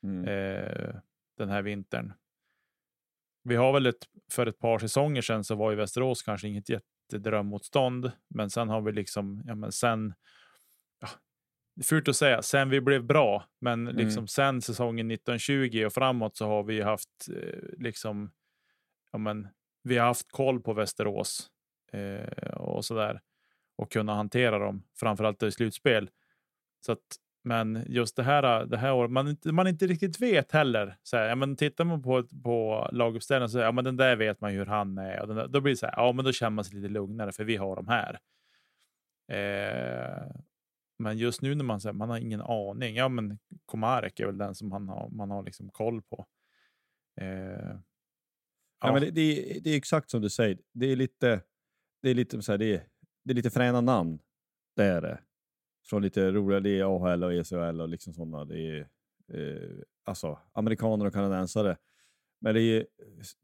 [0.04, 0.26] Mm.
[0.28, 0.96] eh,
[1.38, 2.14] den här vintern.
[3.44, 6.70] Vi har väl ett, för ett par säsonger sedan så var ju Västerås kanske inget
[6.70, 10.14] jättedrömmotstånd, men sen har vi liksom, ja men sen,
[11.00, 11.08] ja,
[11.84, 16.48] fult att säga, sen vi blev bra, men liksom sen säsongen 1920 och framåt så
[16.48, 18.32] har vi haft eh, liksom,
[19.12, 19.48] ja men
[19.84, 21.50] vi har haft koll på Västerås
[21.92, 23.22] eh, och så där
[23.78, 26.10] och kunna hantera dem, framförallt i slutspel.
[26.86, 27.00] Så att,
[27.44, 30.98] men just det här, det här året, man man inte riktigt vet heller.
[31.04, 34.42] Så här, ja, men tittar man på, på laguppställningen så ja, men den där vet
[34.42, 35.22] man hur han är.
[35.22, 37.32] Och där, då blir det så här, ja, men då känner man sig lite lugnare
[37.32, 38.20] för vi har de här.
[39.32, 40.28] Eh,
[41.00, 42.96] men just nu när man säger man har ingen aning.
[42.96, 46.26] Ja, men Komarek är väl den som man har, man har liksom koll på.
[47.22, 47.76] Eh,
[48.80, 48.88] Ja.
[48.88, 48.94] ja.
[48.94, 50.58] men det, det, är, det är exakt som du säger.
[50.74, 51.42] Det är lite,
[52.02, 52.84] det är lite, så här, det är,
[53.28, 54.20] det är lite fräna namn.
[54.76, 55.20] Det är det.
[55.86, 58.46] Från lite roliga, det är AHL och ECHL och liksom sådana.
[58.46, 58.90] Det är
[59.34, 61.78] eh, alltså amerikaner och kanadensare.
[62.42, 62.86] Men det är,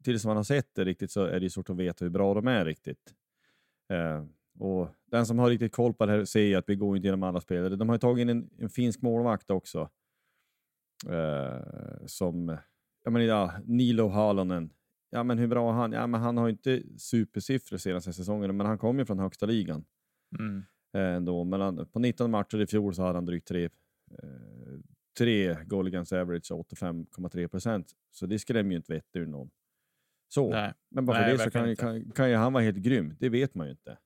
[0.04, 2.46] tills man har sett det riktigt så är det svårt att veta hur bra de
[2.46, 3.14] är riktigt.
[3.90, 4.24] Eh,
[4.58, 7.06] och Den som har riktigt koll på det här ser ju att vi går inte
[7.06, 7.76] genom alla spelare.
[7.76, 9.90] De har tagit in en, en finsk målvakt också.
[11.08, 11.60] Eh,
[12.06, 12.58] som,
[13.04, 14.70] jag menar, ja, Nilo Halonen.
[15.14, 15.92] Ja, men hur bra är han?
[15.92, 19.84] Ja, men han har inte supersiffror senaste säsongen, men han kom ju från högsta ligan.
[20.38, 20.62] Mm.
[20.94, 21.44] Eh, ändå.
[21.44, 23.68] Men på 19 matcher i fjol så hade han drygt tre, eh,
[25.18, 27.92] tre goal against average, 85,3 procent.
[28.10, 29.50] Så det skrämmer ju inte vett ur någon.
[30.28, 30.50] Så.
[30.50, 30.72] Nej.
[30.88, 33.14] Men bara för Nej, det så kan, kan, kan ju han vara helt grym.
[33.20, 33.98] Det vet man ju inte.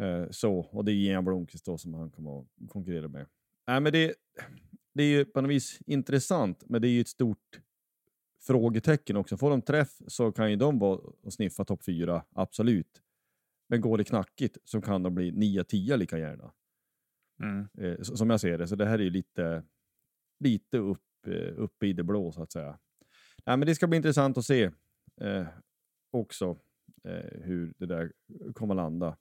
[0.00, 3.26] Eh, så, och det är Ian Blomqvist då som han kommer att konkurrera med.
[3.66, 4.14] Nej, men det,
[4.94, 7.60] det är ju på något vis intressant, men det är ju ett stort
[8.46, 9.36] frågetecken också.
[9.36, 13.02] Får de träff så kan ju de vara och sniffa topp fyra, absolut.
[13.68, 16.52] Men går det knackigt så kan de bli 9-10 lika gärna.
[17.42, 17.68] Mm.
[17.78, 18.68] Eh, som jag ser det.
[18.68, 19.62] Så det här är ju lite,
[20.40, 22.78] lite upp, eh, uppe i det blå så att säga.
[23.46, 24.70] Nej, men det ska bli intressant att se
[25.20, 25.46] eh,
[26.10, 26.58] också
[27.04, 28.12] eh, hur det där
[28.54, 29.16] kommer landa.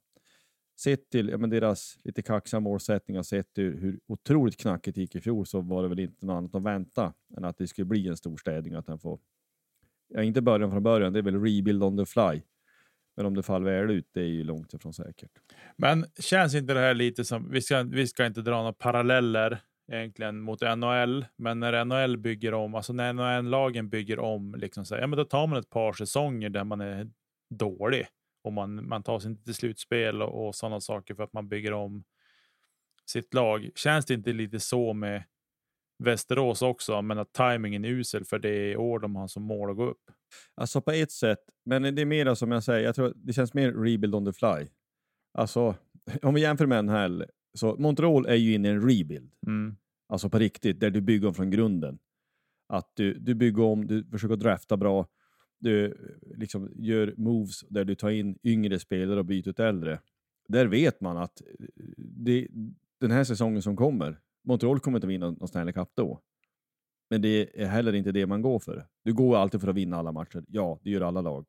[0.80, 5.16] Sett till ja, men deras lite kaxiga målsättningar, sett till hur otroligt knackigt det gick
[5.16, 7.86] i fjol så var det väl inte något annat att vänta än att det skulle
[7.86, 8.74] bli en stor städning.
[8.74, 9.20] Att den får,
[10.08, 12.42] ja, inte början från början, det är väl rebuild on the fly.
[13.16, 15.32] Men om det faller väl ut, det är ju långt ifrån säkert.
[15.78, 19.62] Men känns inte det här lite som, vi ska, vi ska inte dra några paralleller
[19.92, 24.96] egentligen mot NHL, men när NHL bygger om, alltså när NHL-lagen bygger om, liksom så
[24.96, 27.12] här, ja, men då tar man ett par säsonger där man är
[27.50, 28.08] dålig
[28.44, 31.50] och man, man tar sig inte till slutspel och, och sådana saker för att man
[31.50, 32.04] bygger om
[33.06, 33.70] sitt lag.
[33.76, 35.24] Känns det inte lite så med
[36.04, 39.70] Västerås också, men att tajmingen är usel för det är år de har som mål
[39.70, 40.12] att gå upp?
[40.56, 43.54] Alltså på ett sätt, men det är mer som jag säger, jag tror det känns
[43.54, 44.68] mer rebuild on the fly.
[45.34, 45.76] Alltså,
[46.22, 49.34] om vi jämför med NHL, så Montreal är ju inne i en rebuild.
[49.48, 49.76] Mm.
[50.10, 52.00] Alltså på riktigt, där du bygger om från grunden.
[52.70, 55.08] Att du, du bygger om, du försöker drafta bra,
[55.64, 55.98] du
[56.38, 60.00] liksom gör moves där du tar in yngre spelare och byter ut äldre.
[60.48, 61.66] Där vet man att eh,
[61.98, 62.48] det,
[63.00, 66.22] den här säsongen som kommer, Montreal kommer inte vinna någon Stanley Cup då.
[67.10, 68.88] Men det är heller inte det man går för.
[69.04, 70.44] Du går alltid för att vinna alla matcher.
[70.48, 71.46] Ja, det gör alla lag.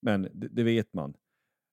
[0.00, 1.14] Men det, det vet man.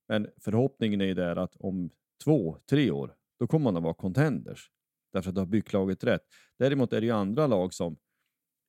[0.08, 1.90] Men förhoppningen är ju där att om
[2.24, 4.72] två, tre år, då kommer man att vara contenders.
[5.14, 6.24] Därför att du har byggt laget rätt.
[6.60, 7.98] Däremot är det ju andra lag som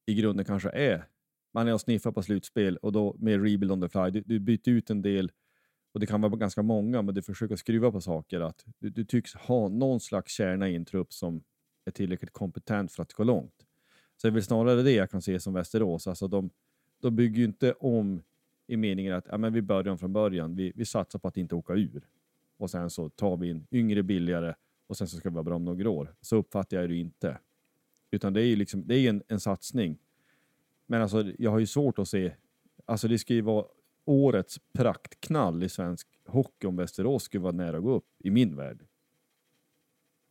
[0.06, 1.08] i grunden kanske är,
[1.54, 4.38] man är och sniffar på slutspel och då med rebuild on the fly, du, du
[4.38, 5.32] byter ut en del
[5.92, 8.40] och det kan vara ganska många, men du försöker skruva på saker.
[8.40, 11.42] att Du, du tycks ha någon slags kärna i en trupp som
[11.84, 13.66] är tillräckligt kompetent för att gå långt.
[14.16, 16.06] Så det är väl snarare det jag kan se som Västerås.
[16.06, 16.50] Alltså de,
[17.02, 18.22] de bygger ju inte om
[18.66, 20.56] i meningen att ja, men vi börjar från början.
[20.56, 22.08] Vi, vi satsar på att inte åka ur.
[22.58, 24.54] Och sen så tar vi in yngre, billigare
[24.86, 26.14] och sen så ska vi vara bra om några år.
[26.20, 27.38] Så uppfattar jag det inte.
[28.10, 29.98] Utan det är ju liksom, det är en, en satsning.
[30.90, 32.32] Men alltså, jag har ju svårt att se,
[32.84, 33.64] alltså det ska ju vara
[34.04, 38.56] årets praktknall i svensk hockey om Västerås skulle vara nära att gå upp, i min
[38.56, 38.86] värld.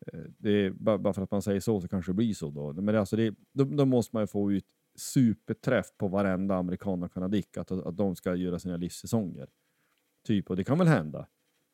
[0.07, 2.73] Eh, Det är, bara, för att man säger så så kanske det blir så då.
[2.73, 7.13] Men alltså det, då, då måste man ju få ut superträff på varenda amerikan och
[7.13, 9.49] kanadick, att, att de ska göra sina livssäsonger.
[10.23, 11.27] Typ, och det kan väl hända.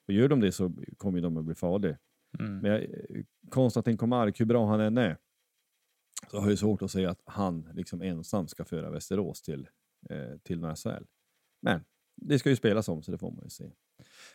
[0.07, 1.97] Och gör de det så kommer de att bli farliga.
[2.39, 2.57] Mm.
[2.57, 5.17] Men jag, eh, Konstantin Komark, hur bra han än är,
[6.31, 9.69] så har jag svårt att säga att han liksom ensam ska föra Västerås till,
[10.09, 11.05] eh, till några SHL.
[11.61, 11.85] Men
[12.15, 13.71] det ska ju spelas om, så det får man ju se.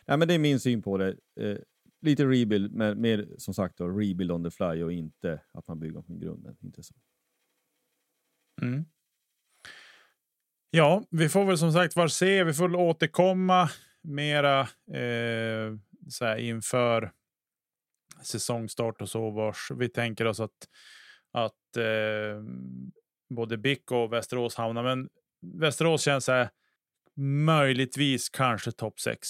[0.05, 1.17] Nej, men det är min syn på det.
[1.39, 1.57] Eh,
[2.01, 5.79] lite rebuild, men mer som sagt då, rebuild on the fly och inte att man
[5.79, 6.57] bygger från grunden.
[6.61, 6.95] Inte så.
[8.61, 8.85] Mm.
[10.69, 12.43] Ja, vi får väl som sagt var se.
[12.43, 13.69] Vi får väl återkomma
[14.01, 14.61] mera
[14.91, 15.77] eh,
[16.09, 17.11] så här inför
[18.23, 20.67] säsongstart och så vars vi tänker oss att
[21.31, 22.43] att eh,
[23.29, 24.83] både BIK och Västerås hamnar.
[24.83, 25.09] Men
[25.41, 26.49] Västerås känns så här
[27.45, 29.29] möjligtvis kanske topp 6.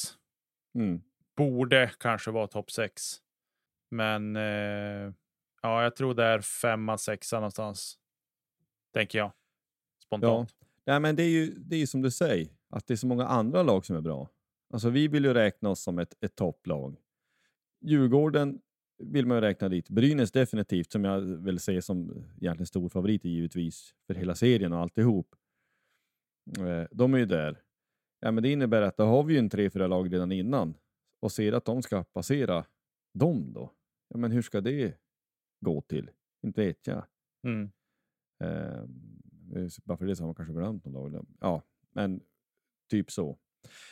[0.76, 1.02] Mm.
[1.38, 3.18] Borde kanske vara topp 6.
[3.92, 5.14] Men eh,
[5.62, 7.98] ja, jag tror det är femma, sexa någonstans.
[8.94, 9.32] Tänker jag.
[10.06, 10.56] Spontant.
[10.86, 13.08] Nej, men det är ju det är ju som du säger, att det är så
[13.08, 14.30] många andra lag som är bra.
[14.74, 16.98] Alltså vi vill ju räkna oss som ett, ett topplag.
[17.82, 18.62] Djurgården
[19.04, 19.90] vill man ju räkna dit.
[19.90, 24.80] Brynäs definitivt, som jag vill se som egentligen stor favorit givetvis för hela serien och
[24.80, 25.36] alltihop.
[26.60, 27.62] Eh, De är ju där.
[28.20, 30.74] Ja, men det innebär att då har vi ju en tre, fyra lag redan innan
[31.20, 32.66] och ser att de ska passera
[33.14, 33.72] dem då.
[34.10, 34.98] Ja, men hur ska det
[35.66, 36.12] gå till?
[36.46, 37.06] Inte vet jag.
[37.48, 37.72] Mm.
[38.44, 38.84] Eh,
[39.84, 41.26] bara för det så har man kanske glömt någon lag.
[41.40, 42.22] Ja, men
[42.90, 43.38] typ så.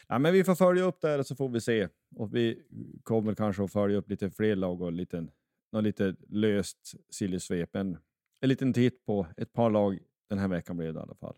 [0.08, 1.88] Ja, men vi får följa upp det här så får vi se.
[2.16, 2.62] Och vi
[3.04, 5.32] kommer kanske att följa upp lite fler lag och en liten,
[5.72, 7.76] någon lite löst sillysvep.
[7.76, 7.98] En,
[8.42, 10.00] en liten titt på ett par lag
[10.30, 11.36] den här veckan blev det i alla fall.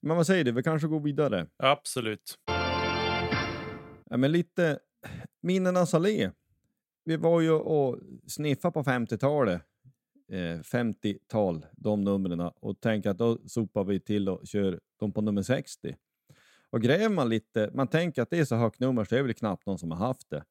[0.00, 1.46] Men vad säger du, vi kanske går vidare?
[1.56, 2.38] Absolut.
[4.10, 4.78] Ja, men lite
[5.42, 6.30] Minnenas allé.
[7.04, 9.62] Vi var ju och sniffade på 50-talet,
[10.32, 15.20] eh, 50-tal, de numren och tänkte att då sopar vi till och kör dem på
[15.20, 15.96] nummer 60.
[16.70, 19.22] Och gräver man lite, man tänker att det är så högt nummer så är det
[19.22, 20.44] väl knappt någon som har haft det.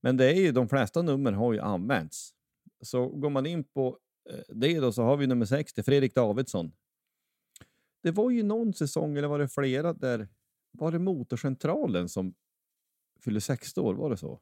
[0.00, 2.34] Men det är ju, de flesta nummer har ju använts.
[2.82, 3.98] Så går man in på
[4.30, 6.72] eh, det då så har vi nummer 60, Fredrik Davidsson.
[8.02, 10.28] Det var ju någon säsong, eller var det flera, där
[10.72, 12.34] var det Motorcentralen som
[13.24, 14.40] fyllde 60 år, var det så?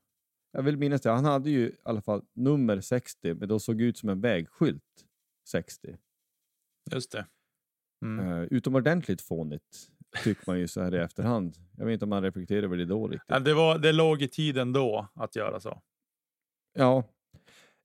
[0.53, 1.11] Jag vill minnas det.
[1.11, 5.07] Han hade ju i alla fall nummer 60, men då såg ut som en vägskylt
[5.49, 5.97] 60.
[6.93, 7.27] Just det.
[8.03, 8.27] Mm.
[8.27, 9.91] Uh, utomordentligt fånigt,
[10.25, 11.57] tycker man ju så här i efterhand.
[11.77, 13.45] Jag vet inte om man reflekterar över det då riktigt.
[13.45, 15.83] Det, var, det låg i tiden då att göra så.
[16.73, 17.05] Ja,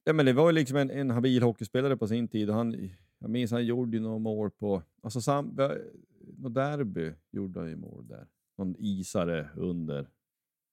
[0.04, 2.90] ja men det var ju liksom en, en habil hockeyspelare på sin tid och han,
[3.18, 5.58] jag minns han gjorde ju några mål på, alltså sam,
[6.38, 8.26] något derby gjorde han ju mål där.
[8.58, 10.08] Någon isare under,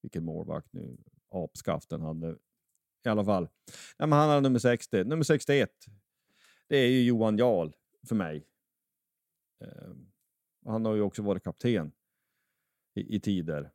[0.02, 0.98] vilken målvakt nu,
[1.32, 2.36] apskaften hade.
[3.06, 3.50] I alla fall.
[3.98, 5.04] Ja, men han hade nummer 60.
[5.04, 5.70] Nummer 61,
[6.68, 7.72] det är ju Johan Jarl
[8.08, 8.46] för mig.
[9.62, 9.92] Eh,
[10.66, 11.92] han har ju också varit kapten
[12.96, 13.72] i, i tider.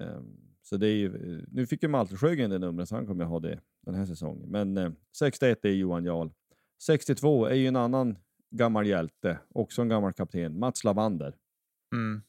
[0.00, 0.20] Eh,
[0.62, 3.40] så det är ju, nu fick ju Malte Sjögren det numret, så han kommer ha
[3.40, 4.48] det den här säsongen.
[4.48, 6.30] Men eh, 61 är Johan Jarl.
[6.82, 8.18] 62 är ju en annan
[8.50, 11.36] gammal hjälte, också en gammal kapten, Mats Lavander.
[11.92, 12.22] Mm.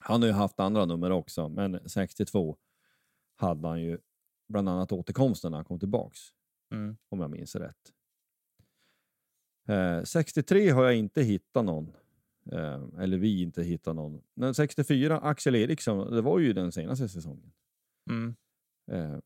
[0.00, 2.56] Han har ju haft andra nummer också, men 62
[3.36, 3.98] hade han ju
[4.48, 6.20] bland annat återkomsten när han kom tillbaks.
[6.72, 6.96] Mm.
[7.08, 7.92] Om jag minns rätt.
[9.68, 11.92] Eh, 63 har jag inte hittat någon.
[12.52, 14.22] Eh, eller vi inte hittat någon.
[14.34, 17.52] Men 64, Axel Eriksson, det var ju den senaste säsongen.
[18.10, 18.34] Mm.
[18.90, 19.18] Eh,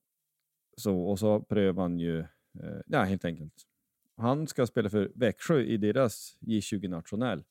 [0.77, 2.19] så, och så prövar han ju,
[2.61, 3.67] eh, ja helt enkelt.
[4.17, 7.45] Han ska spela för Växjö i deras J20 nationell.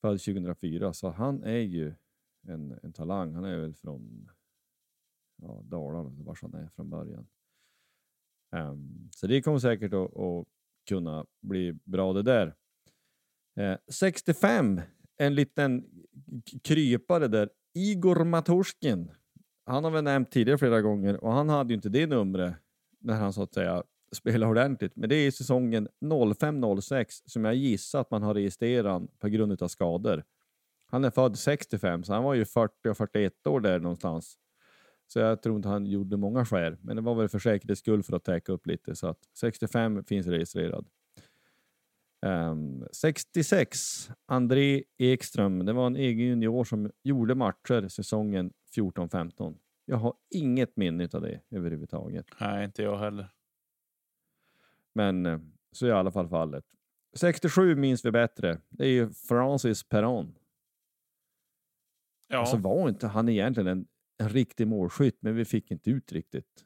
[0.00, 1.94] Född 2004, så han är ju
[2.46, 3.34] en, en talang.
[3.34, 4.30] Han är väl från
[5.42, 7.26] ja, Dalarna, var han är från början.
[8.56, 10.46] Um, så det kommer säkert att, att,
[10.88, 12.54] kunna bli bra det där.
[13.56, 14.80] Eh, 65,
[15.16, 15.84] en liten
[16.62, 17.50] krypare där.
[17.74, 19.10] Igor Matorskin.
[19.66, 22.54] Han har vi nämnt tidigare flera gånger och han hade ju inte det numret
[23.00, 23.82] när han så att säga
[24.12, 24.96] spelade ordentligt.
[24.96, 29.68] Men det är säsongen 05-06 som jag gissar att man har registrerat på grund av
[29.68, 30.24] skador.
[30.86, 34.38] Han är född 65 så han var ju 40 och 41 år där någonstans.
[35.06, 38.02] Så jag tror inte han gjorde många skär, men det var väl för säkerhets skull
[38.02, 38.96] för att täcka upp lite.
[38.96, 40.86] Så att 65 finns registrerad.
[42.24, 45.64] Um, 66, André Ekström.
[45.64, 49.56] Det var en egen junior som gjorde matcher säsongen 14-15.
[49.84, 52.26] Jag har inget minne av det överhuvudtaget.
[52.40, 53.30] Nej, inte jag heller.
[54.92, 55.38] Men eh,
[55.72, 56.64] så är i alla fall fallet.
[57.14, 58.60] 67 minns vi bättre.
[58.68, 60.34] Det är ju Francis Perron.
[62.28, 62.38] Ja.
[62.38, 63.86] Alltså var inte han egentligen en,
[64.18, 66.64] en riktig målskytt, men vi fick inte ut riktigt.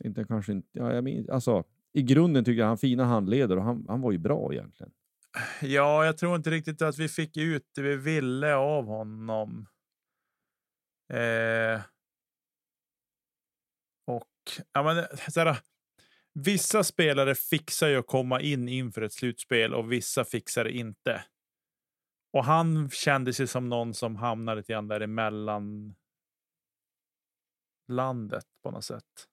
[0.00, 1.64] Inte kanske inte, ja, jag minns, alltså
[1.96, 4.92] i grunden tycker jag han fina handleder och han, han var ju bra egentligen.
[5.62, 9.68] Ja, jag tror inte riktigt att vi fick ut det vi ville av honom.
[11.12, 11.80] Eh,
[14.06, 14.30] och
[14.72, 15.58] ja, men, så här,
[16.32, 21.24] vissa spelare fixar ju att komma in inför ett slutspel och vissa fixar det inte.
[22.32, 25.94] Och han kände sig som någon som hamnade lite grann däremellan
[27.88, 29.28] landet på något sätt.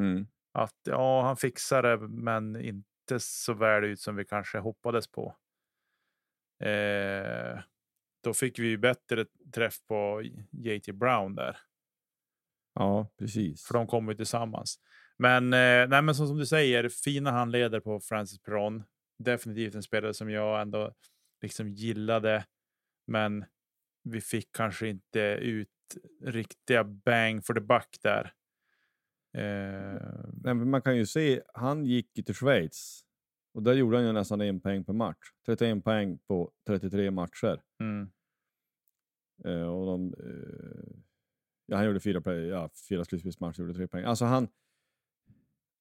[0.00, 0.26] Mm.
[0.52, 5.36] Att ja, han fixar det, men inte så väl ut som vi kanske hoppades på.
[6.64, 7.58] Eh,
[8.22, 11.56] då fick vi bättre träff på JT Brown där.
[12.74, 13.66] Ja, precis.
[13.66, 14.80] För de kommer ju tillsammans.
[15.18, 18.82] Men, eh, nej, men som, som du säger, fina handleder på Francis Perron.
[19.18, 20.94] Definitivt en spelare som jag ändå
[21.42, 22.44] liksom gillade.
[23.06, 23.44] Men
[24.04, 25.68] vi fick kanske inte ut
[26.24, 28.32] riktiga bang for the buck där.
[29.32, 33.04] Eh, Men man kan ju se, han gick ju till Schweiz
[33.54, 35.32] och där gjorde han ju nästan en poäng per match.
[35.46, 37.62] 31 poäng på 33 matcher.
[37.80, 38.10] mm,
[39.44, 40.96] Eh, och de, eh,
[41.66, 44.04] ja, han gjorde fyra, play- ja, fyra slutspelsmatcher, gjorde tre poäng.
[44.04, 44.48] Alltså han,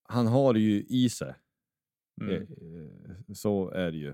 [0.04, 1.36] han har det ju i sig.
[2.22, 2.42] mm.
[3.28, 4.14] Eh, så är det ju.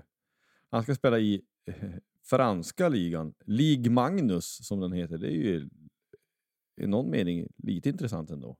[0.70, 1.90] Han ska spela i eh,
[2.22, 5.18] franska ligan, Ligue Magnus som den heter.
[5.18, 5.68] Det är ju
[6.80, 8.56] i någon mening lite intressant ändå.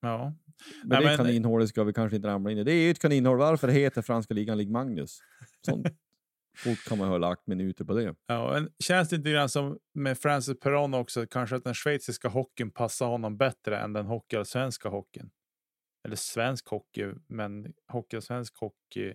[0.00, 0.34] Ja,
[0.82, 2.64] Men Nej, det men- kaninhålet ska vi kanske inte ramla in i.
[2.64, 3.38] Det är ju ett kaninhål.
[3.38, 5.18] Varför heter franska ligan Ligue Magnus?
[5.66, 5.86] Sånt
[6.58, 8.14] fort kan man ha lagt minuter på det.
[8.26, 12.28] Ja, en, känns det inte grann som med Francis Perron också, kanske att den schweiziska
[12.28, 15.30] hockeyn passar honom bättre än den hockeyallsvenska hockeyn?
[16.04, 19.14] Eller svensk hockey, men hockeyallsvensk hockey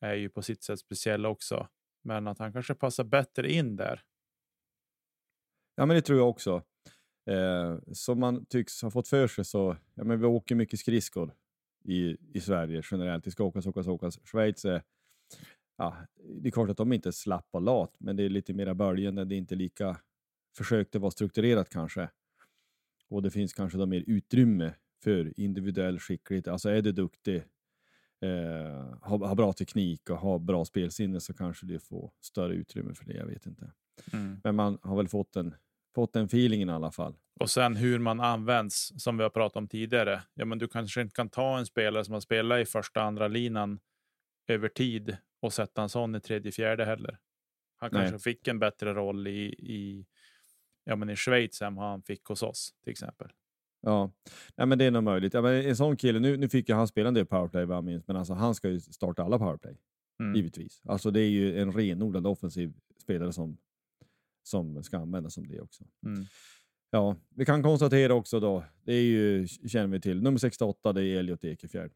[0.00, 1.68] är ju på sitt sätt speciell också.
[2.04, 4.02] Men att han kanske passar bättre in där.
[5.74, 6.62] Ja, men det tror jag också.
[7.28, 11.34] Eh, som man tycks ha fått för sig så, ja men vi åker mycket skridskor
[11.84, 13.24] i, i Sverige generellt.
[13.24, 14.20] Det ska åkas, åkas, åkas.
[14.24, 14.82] Schweiz är,
[15.76, 15.96] ja,
[16.42, 18.74] det är klart att de inte är slapp och lat, men det är lite mera
[18.74, 19.24] böljande.
[19.24, 20.00] Det är inte lika
[20.56, 22.10] försökt att vara strukturerat kanske.
[23.08, 26.48] Och det finns kanske då mer utrymme för individuell skicklighet.
[26.48, 27.36] Alltså är du duktig,
[28.20, 32.94] eh, har, har bra teknik och har bra spelsinne så kanske du får större utrymme
[32.94, 33.14] för det.
[33.14, 33.72] Jag vet inte.
[34.12, 34.40] Mm.
[34.44, 35.54] Men man har väl fått en,
[35.98, 37.14] fått den feelingen i alla fall.
[37.40, 40.22] Och sen hur man används, som vi har pratat om tidigare.
[40.34, 43.28] Ja, men du kanske inte kan ta en spelare som har spelat i första andra
[43.28, 43.80] linan
[44.48, 47.18] över tid och sätta en sån i tredje, fjärde heller.
[47.76, 48.02] Han Nej.
[48.02, 50.06] kanske fick en bättre roll i, i,
[50.84, 53.28] ja, men i Schweiz än vad han fick hos oss till exempel.
[53.80, 54.10] Ja,
[54.56, 55.34] Nej, men det är nog möjligt.
[55.34, 57.76] Ja, men en sån kille, nu, nu fick ju han spela en del powerplay vad
[57.76, 59.76] jag minns, men alltså, han ska ju starta alla powerplay.
[60.20, 60.34] Mm.
[60.36, 60.82] Givetvis.
[60.84, 62.72] Alltså det är ju en renodlad offensiv
[63.02, 63.58] spelare som,
[64.48, 65.84] som ska användas som det också.
[66.06, 66.24] Mm.
[66.90, 71.04] Ja, vi kan konstatera också då, det är ju, känner vi till, nummer 68 det
[71.04, 71.92] är Elliot Ekefjärd.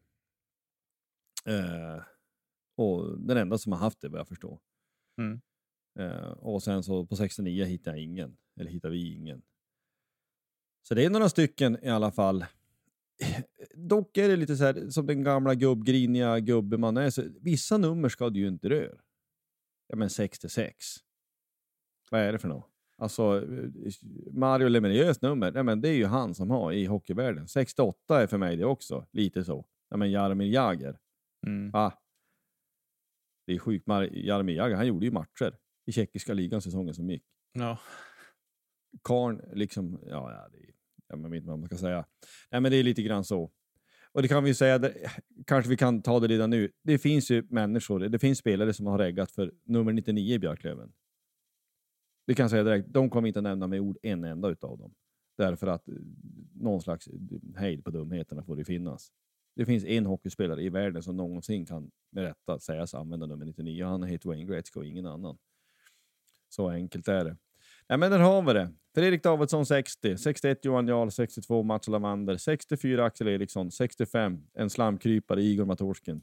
[1.45, 2.03] Eh,
[2.77, 4.59] och den enda som har haft det vad jag förstår.
[5.17, 5.41] Mm.
[5.99, 9.41] Eh, och sen så på 69 hittar jag ingen, eller hittar vi ingen.
[10.87, 12.45] Så det är några stycken i alla fall.
[13.75, 17.09] Dock är det lite så här som den gamla gubbgriniga gubben man är.
[17.09, 19.01] Så vissa nummer ska du ju inte röra.
[19.87, 20.75] Ja men 66.
[22.13, 22.69] Vad är det för något?
[22.97, 23.47] Alltså
[24.31, 27.47] Mario Lemieux nummer, ja, men det är ju han som har i hockeyvärlden.
[27.47, 29.65] 68 är för mig det också, lite så.
[29.89, 30.97] Ja men Jaromir Jagr.
[31.47, 31.71] Mm.
[31.71, 31.93] Va?
[33.47, 33.87] Det är sjukt.
[34.11, 37.23] Jaromir Jagr, han gjorde ju matcher i tjeckiska ligan säsongen som gick.
[37.53, 37.79] Ja.
[39.03, 40.73] Karn, liksom, ja, ja, det är,
[41.07, 42.05] ja, man vet inte vad man ska säga.
[42.51, 43.51] Nej, men det är lite grann så.
[44.11, 45.11] Och det kan vi säga, det,
[45.47, 46.71] kanske vi kan ta det redan nu.
[46.83, 50.93] Det finns ju människor, det finns spelare som har reggat för nummer 99 i Björklöven.
[52.25, 54.93] Det kan jag säga direkt, de kommer inte nämna med ord en enda utav dem.
[55.37, 55.95] Därför att eh,
[56.53, 57.13] någon slags eh,
[57.55, 59.11] hejd på dumheterna får det finnas.
[59.55, 63.83] Det finns en hockeyspelare i världen som någonsin kan med rätta sägas använda nummer 99
[63.83, 65.37] och han heter Wayne Gretzky och ingen annan.
[66.49, 67.37] Så enkelt är det.
[67.87, 68.73] Ja, men där har vi det.
[68.95, 75.41] Fredrik Davidsson 60, 61 Johan Jarl, 62 Mats Lavander, 64 Axel Eriksson, 65 en slamkrypare
[75.41, 76.21] Igor Matorskin,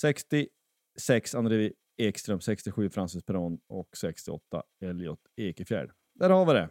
[0.00, 5.90] 66 André Ekström, 67 Francis Perron och 68 Elliot Ekefjärd.
[6.14, 6.68] Där har vi det.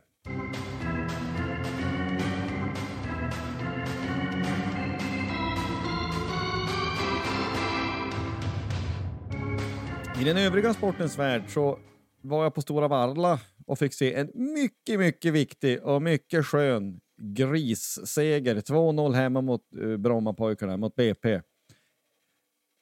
[10.21, 11.79] I den övriga sportens värld så
[12.21, 16.99] var jag på Stora Varla och fick se en mycket, mycket viktig och mycket skön
[17.21, 18.55] grisseger.
[18.55, 21.41] 2-0 hemma mot eh, Brommapojkarna, mot BP.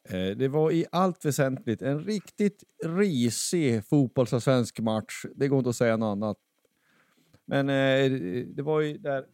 [0.09, 5.25] Eh, det var i allt väsentligt en riktigt risig fotbollsallsvensk match.
[5.35, 6.37] Det går inte att säga något annat.
[7.45, 8.11] Men eh,
[8.47, 9.25] det var ju där,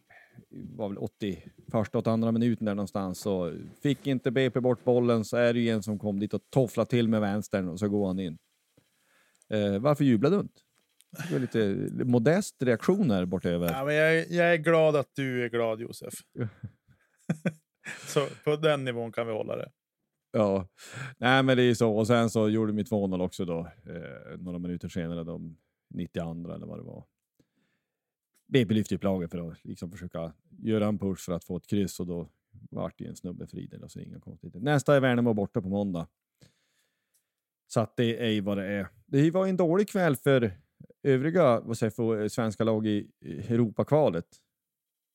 [0.50, 3.52] var väl 81, 82 minuten där någonstans, så
[3.82, 6.90] fick inte BP bort bollen så är det ju en som kom dit och tofflade
[6.90, 8.38] till med vänstern och så går han in.
[9.50, 10.60] Eh, varför jublade du inte?
[11.28, 13.70] Det var lite modest reaktion här bortöver.
[13.72, 16.14] Ja, men jag, är- jag är glad att du är glad Josef.
[18.06, 19.70] Så på den nivån kan vi hålla det.
[20.38, 20.68] Ja,
[21.18, 21.96] nej men det är ju så.
[21.96, 25.56] Och sen så gjorde vi 2-0 också då, eh, några minuter senare, de
[25.90, 27.04] 92 eller vad det var.
[28.46, 30.32] BP lyfte upp laget för att liksom försöka
[30.62, 32.28] göra en push för att få ett kryss och då
[32.70, 34.60] vart det ju en snubbe fri där, så inga konstigheter.
[34.60, 36.06] Nästa är Värnamo borta på måndag.
[37.66, 38.88] Så att det är ju vad det är.
[39.06, 40.52] Det var en dålig kväll för
[41.02, 44.26] övriga vad säger, för svenska lag i Europakvalet.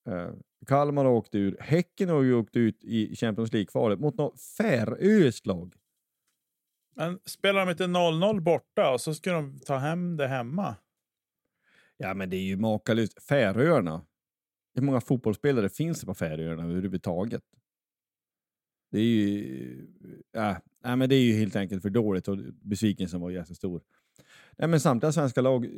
[0.10, 0.32] Eh,
[0.68, 1.58] Kalmar har åkt ur.
[1.60, 5.74] Häcken har ju åkt ut i Champions League-kvalet mot något färöiskt lag.
[6.96, 10.76] Men spelar de inte 0-0 borta och så ska de ta hem det hemma?
[11.98, 13.24] Ja, men det är ju makalöst.
[13.24, 14.06] Färöarna.
[14.76, 17.44] Hur många fotbollsspelare finns det på Färöarna överhuvudtaget?
[18.92, 19.88] Det är ju...
[20.36, 23.82] Äh, nej, men det är ju helt enkelt för dåligt och besvikelsen var jättestor.
[24.60, 25.72] Nej, men samtliga svenska lag eh,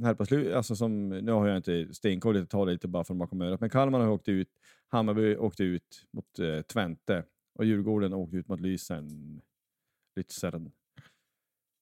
[0.00, 3.04] här på slutet, alltså som, nu har jag inte stenkoll, jag tar det lite bara
[3.04, 4.48] från bakom örat, men Kalmar har åkt ut,
[4.88, 7.24] Hammarby åkte ut mot eh, Twente
[7.54, 9.40] och Djurgården åkte ut mot Lysern.
[10.16, 10.70] Lützern.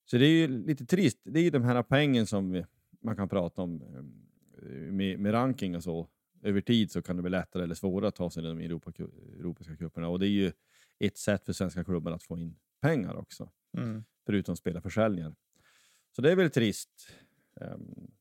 [0.05, 1.19] Så det är ju lite trist.
[1.23, 2.65] Det är ju de här poängen som vi,
[3.01, 6.07] man kan prata om eh, med, med ranking och så.
[6.43, 8.91] Över tid så kan det bli lättare eller svårare att ta sig till de Europa,
[9.39, 10.51] europeiska cuperna och det är ju
[10.99, 14.03] ett sätt för svenska klubbar att få in pengar också, Mm.
[14.25, 15.35] förutom spelarförsäljningar.
[16.17, 16.89] Så det är väl trist.
[17.61, 18.11] Um,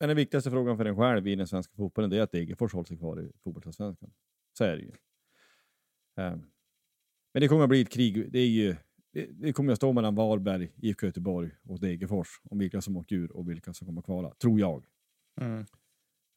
[0.00, 2.86] men den viktigaste frågan för en själv i den svenska fotbollen är att Degerfors håller
[2.86, 4.12] sig kvar i fotbollsallsvenskan.
[4.58, 4.92] Så är det ju.
[6.16, 6.42] Ehm,
[7.34, 8.32] men det kommer att bli ett krig.
[8.32, 8.76] Det är ju
[9.12, 13.16] det, det kommer att stå mellan Varberg, IFK Göteborg och Degerfors om vilka som åker
[13.16, 14.86] ur och vilka som kommer att kvala, tror jag.
[15.40, 15.66] Mm.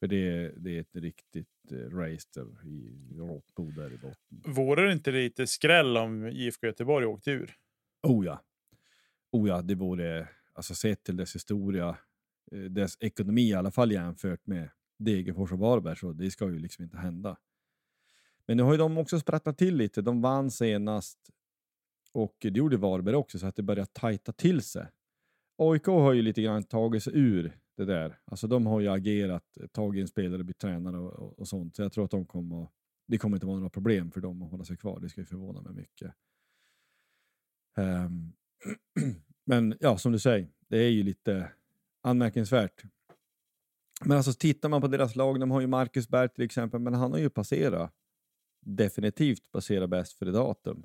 [0.00, 4.54] För det, det är ett riktigt eh, race där i råttbo där i botten.
[4.54, 7.54] Vore det inte lite skräll om IFK Göteborg åkte ur?
[8.02, 8.42] Oh ja.
[9.32, 10.28] Oh ja, det vore,
[10.58, 11.96] alltså sett till dess historia,
[12.52, 16.58] eh, dess ekonomi i alla fall jämfört med Degerfors och Varberg, så det ska ju
[16.58, 17.36] liksom inte hända.
[18.46, 20.02] Men nu har ju de också sprattlat till lite.
[20.02, 21.18] De vann senast
[22.12, 24.86] och det gjorde Varberg också, så att det börjar tajta till sig.
[25.56, 28.20] AIK har ju lite grann tagit sig ur det där.
[28.24, 31.76] Alltså de har ju agerat, tagit en spelare, blivit tränare och, och, och sånt.
[31.76, 32.68] Så jag tror att de kommer,
[33.06, 35.00] det kommer inte vara några problem för dem att hålla sig kvar.
[35.00, 36.14] Det ska ju förvåna mig mycket.
[37.76, 38.32] Um,
[39.48, 41.52] men ja, som du säger, det är ju lite
[42.00, 42.82] anmärkningsvärt.
[44.04, 46.94] Men alltså tittar man på deras lag, de har ju Marcus Berg till exempel, men
[46.94, 47.92] han har ju passerat,
[48.60, 50.84] definitivt passerat bäst för det datum.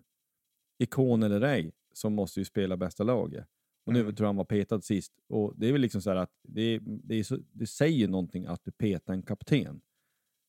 [0.78, 3.47] Ikon eller ej, så måste ju spela bästa laget.
[3.86, 4.16] Och nu Mm.
[4.16, 5.14] tror jag han var petad sist.
[5.28, 8.64] Och det är väl liksom så här att det, det, så, det säger någonting att
[8.64, 9.82] du petar en kapten,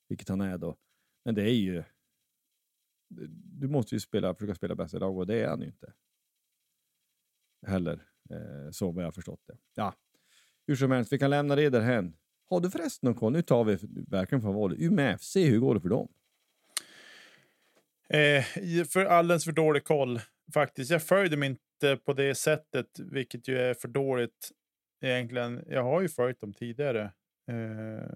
[0.08, 0.76] vilket han är då.
[1.24, 1.82] Men det är ju,
[3.60, 5.92] du måste ju spela, försöka spela bästa lag och det är han ju inte.
[7.66, 9.56] Heller, eh, så vad jag har förstått det.
[9.74, 9.94] Ja,
[10.66, 12.16] hur som helst, vi kan lämna det därhen.
[12.50, 13.32] Har du förresten någon koll?
[13.32, 14.78] Nu tar vi verkligen från valet.
[14.80, 16.08] Umeå FC, hur går det för dem?
[18.08, 18.44] Eh,
[18.84, 20.20] för alldeles för dålig koll
[20.54, 20.90] faktiskt.
[20.90, 24.50] Jag följde dem inte på det sättet, vilket ju är för dåligt
[25.00, 25.64] egentligen.
[25.68, 27.12] Jag har ju följt dem tidigare.
[27.50, 28.08] Eh,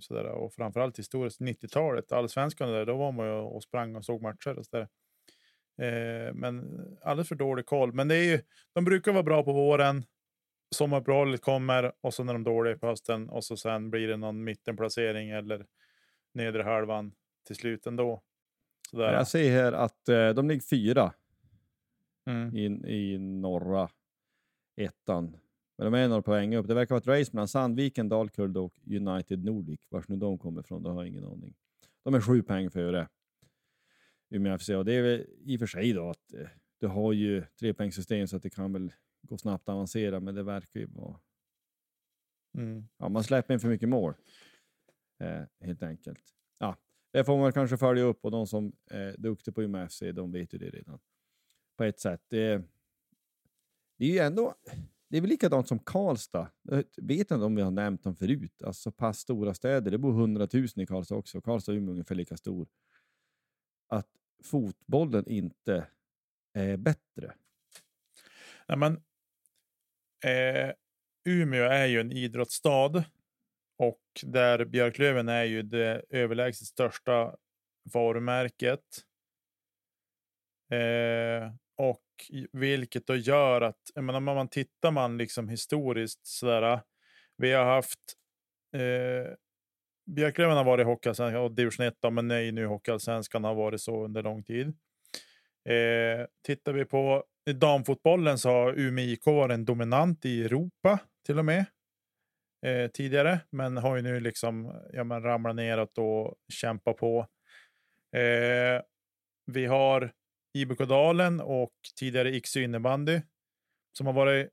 [0.00, 4.22] sådär, och framförallt historiskt 90-talet, allsvenskan där, då var man ju och sprang och såg
[4.22, 4.88] matcher och sådär.
[5.78, 7.92] Eh, men alldeles för dålig koll.
[7.92, 8.40] Men det är ju,
[8.72, 10.04] de brukar vara bra på våren.
[10.74, 14.16] Sommaruppehållet kommer och så när de är dåliga på hösten och så sen blir det
[14.16, 15.66] någon mittenplacering eller
[16.34, 17.12] nedre halvan
[17.46, 18.22] till slut ändå.
[18.90, 19.12] Sådär.
[19.12, 21.12] Jag ser här att eh, de ligger fyra
[22.26, 22.56] Mm.
[22.56, 22.64] i,
[22.94, 23.88] i norra
[24.76, 25.36] ettan.
[25.78, 26.68] Men de är några poäng upp.
[26.68, 29.80] Det verkar vara ett race mellan Sandviken, Dalkurd och United Nordic.
[29.90, 31.54] Vars nu de kommer ifrån, det har jag ingen aning.
[32.04, 33.08] De är sju poäng före
[34.34, 36.48] Umeå FC och det är väl i och för sig då att eh,
[36.80, 40.42] du har ju trepoängssystem så att det kan väl gå snabbt att avancera, men det
[40.42, 41.20] verkar ju vara...
[42.58, 42.88] Mm.
[42.98, 44.14] Ja, man släpper in för mycket mål.
[45.20, 46.24] Eh, helt enkelt.
[46.58, 46.76] Ja,
[47.12, 50.32] det får man kanske följa upp och de som är duktiga på Umeå FC, de
[50.32, 50.98] vet ju det redan.
[51.76, 52.22] På ett sätt.
[52.28, 52.62] Det,
[53.98, 54.54] det är ju ändå...
[55.08, 56.50] Det är väl likadant som Karlstad.
[56.62, 58.62] Jag vet inte om vi har nämnt dem förut.
[58.62, 59.90] Alltså så pass stora städer.
[59.90, 61.40] Det bor 100 000 i Karlstad också.
[61.40, 62.68] Karlstad och Umeå är ungefär lika stor.
[63.88, 64.08] Att
[64.44, 65.86] fotbollen inte
[66.54, 67.34] är bättre.
[68.68, 69.02] Nej, men,
[70.24, 70.72] eh,
[71.24, 73.04] Umeå är ju en idrottsstad
[73.78, 77.36] och där Björklöven är ju det överlägset största
[77.92, 79.04] varumärket.
[80.70, 82.04] Eh, och
[82.52, 86.80] vilket då gör att, jag menar, om man tittar man liksom historiskt sådär, eh,
[87.36, 88.14] vi har haft
[88.72, 89.32] eh,
[90.06, 94.22] Björklöven har varit Hockeyallsvenskan och division 1, men nej, nu Hockeyallsvenskan har varit så under
[94.22, 94.66] lång tid.
[95.68, 101.38] Eh, tittar vi på damfotbollen så har Umeå IK varit en dominant i Europa till
[101.38, 101.64] och med
[102.66, 107.26] eh, tidigare, men har ju nu liksom ja, men ramlat neråt och kämpat på.
[108.16, 108.82] Eh,
[109.46, 110.12] vi har
[110.58, 113.20] IBK Dalen och tidigare Iksu innebandy
[113.98, 114.48] som har varit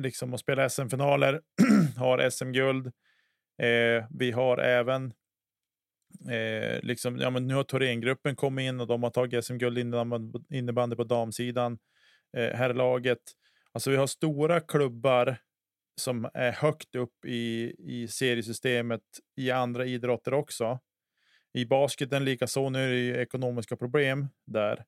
[0.00, 1.40] liksom och spelat SM-finaler,
[1.96, 2.92] har SM-guld.
[3.58, 5.12] Eh, vi har även
[6.30, 10.38] Eh, liksom, ja, men nu har Thorengruppen kommit in och de har tagit SM-guld innebandy,
[10.50, 11.78] innebandy på damsidan.
[12.36, 13.18] Eh, herrlaget.
[13.72, 15.36] Alltså vi har stora klubbar
[16.00, 19.02] som är högt upp i, i seriesystemet
[19.36, 20.78] i andra idrotter också.
[21.52, 22.70] I basketen likaså.
[22.70, 24.84] Nu är det ju ekonomiska problem där.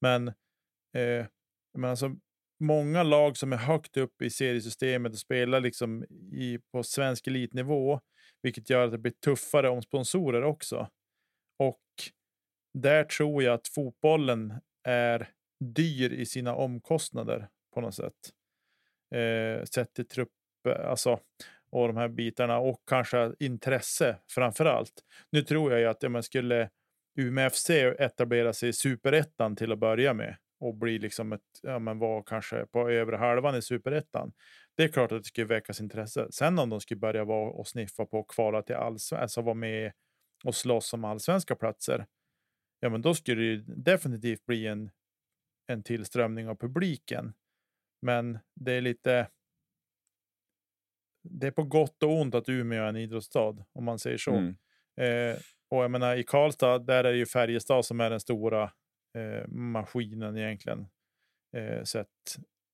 [0.00, 1.26] Men, eh,
[1.74, 2.16] men alltså,
[2.60, 8.00] många lag som är högt upp i seriesystemet och spelar liksom i, på svensk elitnivå
[8.42, 10.88] vilket gör att det blir tuffare om sponsorer också.
[11.58, 11.80] Och
[12.74, 14.54] där tror jag att fotbollen
[14.88, 15.28] är
[15.64, 18.32] dyr i sina omkostnader på något sätt.
[19.14, 20.30] Eh, sett till trupp,
[20.68, 21.20] eh, alltså,
[21.70, 24.92] och de här bitarna och kanske intresse framför allt.
[25.30, 26.70] Nu tror jag ju att om man skulle
[27.18, 31.98] umfc etablera sig i superettan till att börja med och bli liksom ett, ja men
[31.98, 34.32] var kanske på övre halvan i superettan.
[34.76, 36.32] Det är klart att det skulle väckas intresse.
[36.32, 39.54] Sen om de skulle börja vara och sniffa på att kvala till allsvenskan, alltså vara
[39.54, 39.92] med
[40.44, 42.06] och slåss om allsvenska platser.
[42.80, 44.90] Ja, men då skulle det ju definitivt bli en,
[45.66, 47.32] en tillströmning av publiken.
[48.02, 49.28] Men det är lite.
[51.22, 54.32] Det är på gott och ont att Umeå är en idrottsstad om man säger så.
[54.32, 54.56] Mm.
[55.00, 55.36] Eh,
[55.70, 58.72] och jag menar i Karlstad, där är det ju Färjestad som är den stora
[59.14, 60.86] eh, maskinen egentligen.
[61.56, 62.08] eh, sett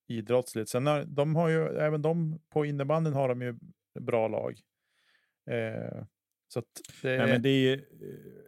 [0.08, 0.68] idrottsligt.
[0.70, 3.54] Sen har, de har ju, även de på innebandyn har de ju
[4.00, 4.60] bra lag.
[5.50, 6.04] Eh,
[6.48, 6.62] så
[7.02, 7.84] det, Nej, men det, är,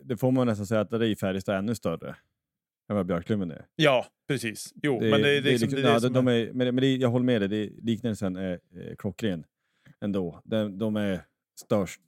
[0.02, 2.16] det får man nästan säga att det är Färjestad ännu större
[2.90, 3.66] än vad Björklöven är.
[3.76, 4.72] Ja, precis.
[4.82, 6.74] Jo, Det, men det, är liksom, liksom, det är ja, det som de är- men,
[6.74, 9.44] men jag håller med dig, det, liknelsen är, är klockren
[10.00, 10.40] ändå.
[10.44, 11.20] De, de är
[11.60, 12.00] störst.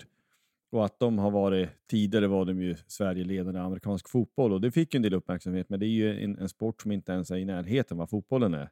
[0.73, 4.71] Och att de har varit, tidigare var de ju Sverige-ledande i amerikansk fotboll och det
[4.71, 7.31] fick ju en del uppmärksamhet, men det är ju en, en sport som inte ens
[7.31, 8.71] är i närheten vad fotbollen är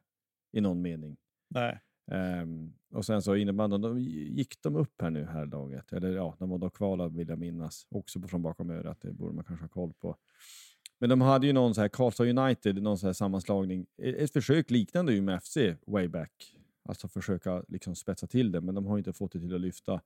[0.51, 1.17] i någon mening.
[1.49, 1.79] Nej.
[2.11, 5.93] Ehm, och sen så innebandyn, de gick de upp här nu här laget?
[5.93, 7.87] Eller ja, de var då kvalade vill jag minnas.
[7.89, 10.17] Också från bakom örat, det borde man kanske ha koll på.
[10.99, 14.69] Men de hade ju någon så här Karlstad United, någon så här sammanslagning, ett, försök
[14.69, 16.55] liknande Umeå FC way back.
[16.83, 19.61] Alltså försöka liksom spetsa till det, men de har ju inte fått det till att
[19.61, 20.01] lyfta.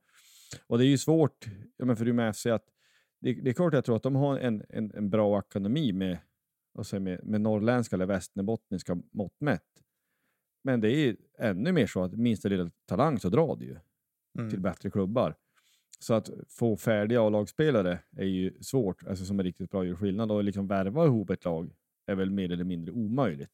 [0.66, 2.64] Och det är ju svårt ja, men för Umeå FC att,
[3.20, 6.18] det, det är klart jag tror att de har en, en, en bra akademi med,
[6.92, 9.82] med, med norrländska eller västerbottniska mått mätt.
[10.64, 13.78] Men det är ännu mer så att minsta lilla talang så drar det ju
[14.38, 14.50] Mm.
[14.50, 15.34] till bättre klubbar.
[15.98, 20.32] Så att få färdiga A-lagsspelare är ju svårt, alltså som är riktigt bra gör skillnad.
[20.32, 21.74] Och liksom värva ihop ett lag
[22.06, 23.52] är väl mer eller mindre omöjligt.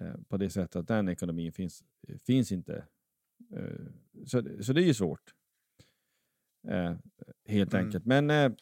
[0.00, 1.84] Eh, på det sättet att den ekonomin finns,
[2.26, 2.86] finns inte.
[3.56, 3.86] Eh,
[4.26, 5.34] så, så det är ju svårt.
[6.68, 6.94] Eh,
[7.46, 7.86] helt Mm.
[7.86, 8.06] enkelt.
[8.06, 8.52] Men eh,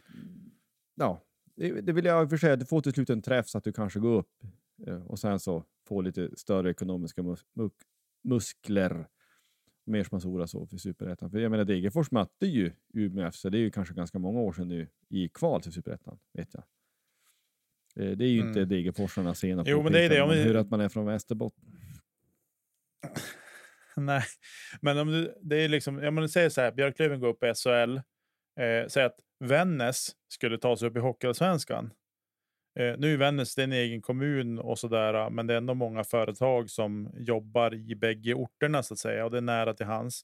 [0.94, 1.22] ja,
[1.54, 3.48] det, det vill jag i och för sig att du får till slut en träff
[3.48, 4.44] så att du kanske går upp
[4.86, 7.82] eh, och sen så får lite större ekonomiska mus muk-
[8.24, 9.08] muskler.
[9.84, 11.30] Mer sponsorer så för Superettan.
[11.30, 14.52] För jag menar Degerfors mötte ju Umeå FC, det är ju kanske ganska många år
[14.52, 16.62] sedan nu, i kval till Superettan, vet jag.
[18.06, 18.68] Eh, Det är ju inte Mm.
[18.68, 21.06] Degerforsarna sena Jo, men det är det, om Man vi- hör att man är från
[21.06, 21.64] Västerbotten.
[23.96, 24.22] Nej,
[24.80, 27.54] men om du, det är liksom, om du säger så här, Björklöven går upp i
[27.54, 27.96] SHL.
[28.60, 31.90] Eh, säg att Vännäs skulle ta sig upp i Hockeyallsvenskan.
[32.78, 36.04] Eh, nu är Vännäs en egen kommun och sådär, ah, men det är ändå många
[36.04, 40.22] företag som jobbar i bägge orterna så att säga och det är nära till hans.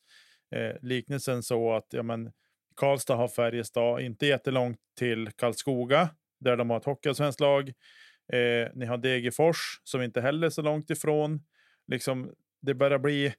[0.55, 2.33] Eh, liknelsen så att ja, men,
[2.77, 6.11] Karlstad har Färjestad, inte jättelångt till Karlskoga
[6.41, 7.69] där de har ett hockeyallsvenskt lag.
[8.33, 11.41] Eh, ni har Degerfors som inte heller är så långt ifrån.
[11.87, 13.35] Liksom, det börjar bli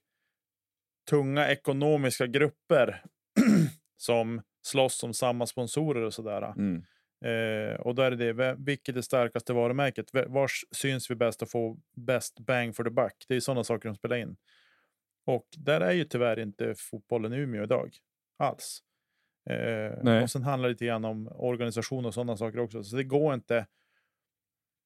[1.10, 3.02] tunga ekonomiska grupper
[3.96, 6.42] som slåss om samma sponsorer och sådär.
[6.42, 6.84] Mm.
[7.24, 10.10] Eh, och då är det det, vilket är starkaste varumärket?
[10.26, 13.24] Vars syns vi bäst och får bäst bang for the buck?
[13.28, 14.36] Det är sådana saker de spelar in.
[15.26, 17.90] Och där är ju tyvärr inte fotbollen i Umeå idag
[18.38, 18.82] alls.
[19.50, 22.84] Eh, och sen handlar det lite grann om organisation och sådana saker också.
[22.84, 23.66] Så det går inte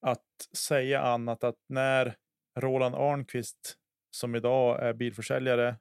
[0.07, 2.15] att säga annat att när
[2.59, 3.77] Roland Arnqvist
[4.11, 5.77] som idag är bilförsäljare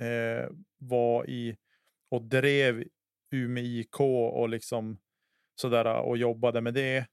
[0.00, 1.56] eh, var i
[2.10, 2.84] och drev
[3.30, 4.98] Umeå IK och liksom
[5.60, 7.06] sådär och jobbade med det.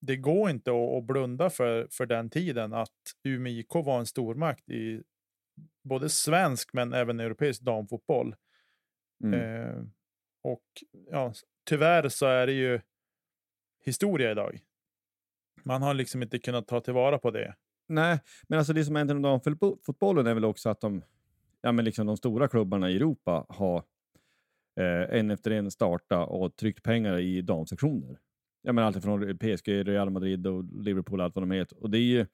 [0.00, 2.90] Det går inte att, blunda för, för den tiden att
[3.24, 5.02] Umeå IK var en stormakt i
[5.82, 8.36] både svensk men även europeisk damfotboll.
[9.24, 9.40] Mm.
[9.40, 9.82] Eh,
[10.42, 10.64] och
[11.10, 11.32] ja,
[11.68, 12.80] tyvärr så är det ju
[13.84, 14.60] historia idag.
[15.62, 17.54] Man har liksom inte kunnat ta tillvara på det.
[17.88, 21.02] Nej, men alltså det som händer inom damfotbollen är väl också att de,
[21.62, 23.76] ja, men liksom de stora klubbarna i Europa har
[24.80, 28.18] eh, en efter en starta och tryckt pengar i damsektioner.
[28.62, 31.82] Ja, men allt från PSG, Real Madrid och Liverpool, allt vad de heter.
[31.82, 32.26] Och det är ju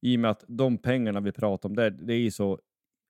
[0.00, 2.60] i och med att de pengarna vi pratar om där, det är så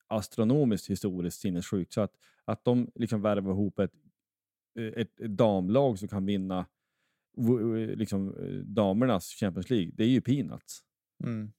[0.06, 3.92] astronomiskt historiskt sinnessjukt så att, att de liksom värvar ihop ett,
[4.78, 6.66] eh, ett, ett damlag som kan vinna
[7.38, 10.80] eh, liksom, eh, damernas Champions League, det är ju peanuts.
[11.24, 11.52] Mm.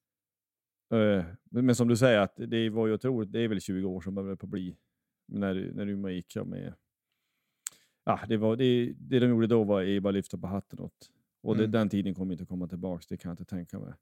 [0.92, 4.02] Eh, Men som du säger, att det var ju otroligt, det är väl 20 år
[4.02, 4.78] som det på bli.
[5.28, 6.74] När, när Umeå gick ja, med...
[8.04, 11.10] Ja, det, var, det, det de gjorde då var bara lyfta på hatten åt.
[11.44, 11.72] Och det, Mm.
[11.72, 13.94] den tiden kommer inte komma tillbaks, det kan jag inte tänka mig.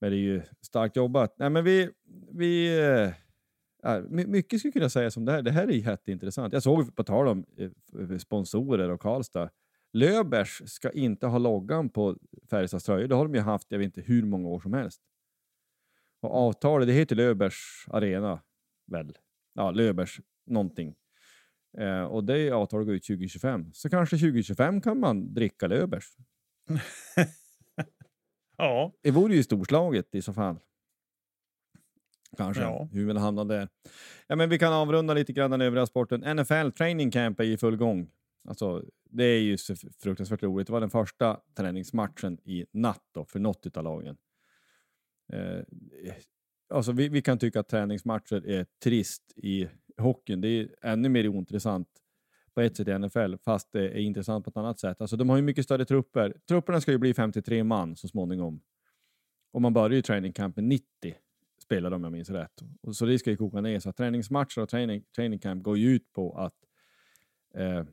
[0.00, 1.34] Men det är ju starkt jobbat.
[1.38, 1.90] Nej, men vi...
[2.32, 2.68] vi
[4.10, 5.42] my- mycket skulle kunna säga som det här.
[5.42, 6.52] Det här är jätteintressant.
[6.52, 9.50] Jag såg på tal om eh, sponsorer och Karlstad.
[9.92, 12.16] Löbers ska inte ha loggan på
[12.50, 13.08] Färjestads tröjor.
[13.08, 15.02] Det har de ju haft, jag vet inte hur många år som helst.
[16.20, 18.40] Och avtalet, det heter Löbers Arena,
[18.86, 19.18] väl?
[19.54, 20.94] Ja, Löbers någonting.
[21.78, 23.72] Eh, och det avtalet går ut 2025.
[23.74, 26.04] Så kanske 2025 kan man dricka Löbers.
[28.60, 30.56] Ja, Det vore ju storslaget i så fall.
[32.36, 32.88] Kanske, Ja.
[32.92, 33.68] hur vill hamna där.
[34.26, 36.36] Ja, men vi kan avrunda lite grann den övriga sporten.
[36.36, 38.10] NFL Training Camp är i full gång.
[38.48, 40.66] Alltså, det är ju så fruktansvärt roligt.
[40.66, 44.16] Det var den första träningsmatchen i natt då, för något av lagen.
[45.32, 45.64] Eh,
[46.68, 49.68] alltså, vi, vi kan tycka att träningsmatcher är trist i
[49.98, 50.40] hockeyn.
[50.40, 51.88] Det är ännu mer ointressant
[52.54, 55.00] på ett sätt i NFL, fast det är intressant på ett annat sätt.
[55.00, 56.34] Alltså, de har ju mycket större trupper.
[56.48, 58.60] Trupperna ska ju bli 53 man så småningom.
[59.52, 61.14] och man börjar ju training campen 90
[61.62, 62.62] spelar de om jag minns rätt.
[62.80, 65.90] Och så det ska ju koka ner så träningsmatcher och training, training camp går ju
[65.90, 66.54] ut på att
[67.54, 67.84] eh,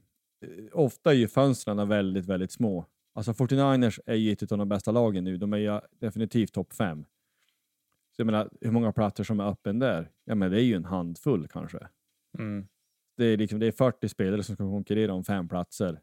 [0.71, 2.85] ofta är ju fönstren väldigt, väldigt små.
[3.13, 5.37] Alltså 49ers är ju ett av de bästa lagen nu.
[5.37, 7.05] De är ju definitivt topp fem.
[8.15, 10.11] Så jag menar, hur många platser som är öppen där?
[10.23, 11.87] Ja, men det är ju en handfull kanske.
[12.37, 12.67] Mm.
[13.17, 16.01] Det är, liksom, det är 40 spelare som ska konkurrera om fem platser.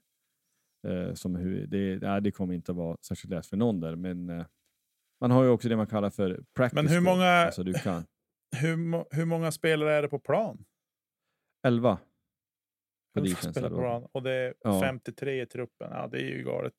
[0.88, 3.96] Eh, som hur, det, nej, det kommer inte att vara särskilt lätt för någon där,
[3.96, 4.46] men eh,
[5.20, 6.74] man har ju också det man kallar för practice.
[6.74, 8.04] Men hur många, Alltså, du kan,
[8.56, 10.64] hur, hur många spelare är det på plan?
[11.66, 11.98] 11
[13.14, 13.60] på defense.
[13.62, 14.08] på plan.
[14.12, 14.80] Och det är Ja.
[14.80, 15.90] 53 i truppen.
[15.90, 16.74] Ja, det är ju galet.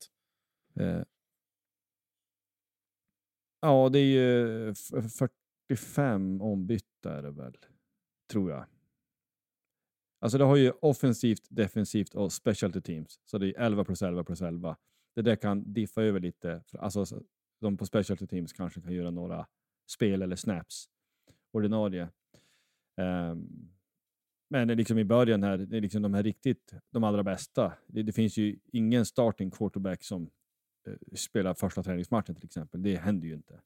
[0.79, 1.01] Eh,
[3.64, 4.74] ja, det är ju
[5.70, 7.57] 45 ombytta är det väl,
[8.32, 8.66] tror jag.
[10.20, 13.20] Alltså det har ju offensivt, defensivt och specialty teams.
[13.26, 14.78] Så det är 11 plus 11 plus 11.
[15.16, 16.64] Det där kan diffa över lite.
[16.72, 17.05] Alltså
[17.61, 19.47] de på specialty teams kanske kan göra några
[19.91, 20.89] spel eller snaps.
[21.51, 22.09] Ordinarie.
[22.97, 23.70] Um,
[24.49, 27.74] men liksom i början här, det är liksom de här riktigt, de allra bästa.
[27.88, 30.30] Det, det finns ju ingen starting quarterback som
[30.88, 32.84] eh, spelar första träningsmatchen till exempel.
[32.84, 33.61] Det händer ju inte.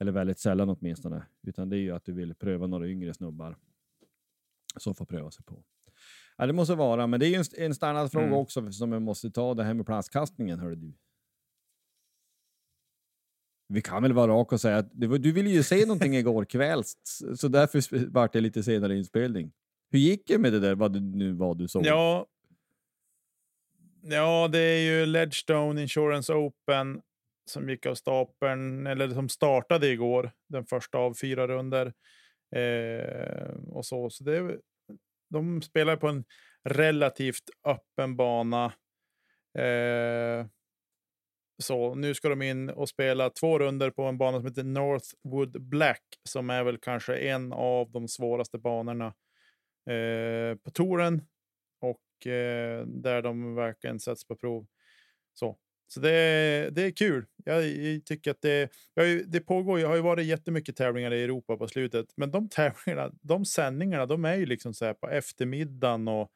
[0.00, 1.26] Eller väldigt sällan åtminstone.
[1.42, 3.56] Utan det är ju att du vill pröva några yngre snubbar
[4.76, 5.64] som får pröva sig på.
[6.36, 8.38] Ja, det måste vara, men det är ju en, en standardfråga Mm.
[8.38, 10.58] också som jag måste ta, det här med plastkastningen.
[10.58, 10.94] Hör du.
[13.68, 16.44] Vi kan väl vara raka och säga att var, du ville ju se någonting igår
[16.44, 16.82] kväll,
[17.36, 19.52] så därför vart det lite senare inspelning.
[19.90, 21.86] Hur gick det med det där, vad det nu var du såg?
[21.86, 22.26] Ja.
[24.02, 27.02] Ja, det är ju Ledgestone Insurance Open
[27.50, 31.92] som gick av stapeln, eller som startade igår, den första av fyra runder.
[32.56, 34.58] Eh, och så, så det,
[35.30, 36.24] de spelar på en
[36.64, 38.64] relativt öppen bana.
[39.58, 40.46] Eh,
[41.62, 45.62] så nu ska de in och spela två runder på en bana som heter Northwood
[45.62, 49.06] Black, som är väl kanske en av de svåraste banorna
[49.90, 51.22] eh, på touren
[52.26, 54.66] eh, där de verkligen sätts på prov.
[55.34, 57.26] Så, så det, är- det är kul.
[57.44, 59.80] Jag, jag tycker att det, jag, det pågår.
[59.80, 64.06] Jag har ju varit jättemycket tävlingar i Europa på slutet, men de tävlingarna, de sändningarna,
[64.06, 66.30] de är ju liksom så här på eftermiddagen och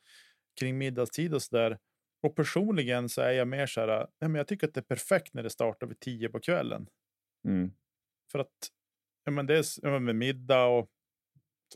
[0.61, 1.78] kring middagstid och så där.
[2.22, 3.89] Och personligen så är jag mer så här.
[3.89, 6.87] Nej, men jag tycker att det är perfekt när det startar vid tio på kvällen.
[7.49, 7.70] Mm.
[8.33, 8.49] För att
[9.24, 10.91] ja, men det är ja, med middag och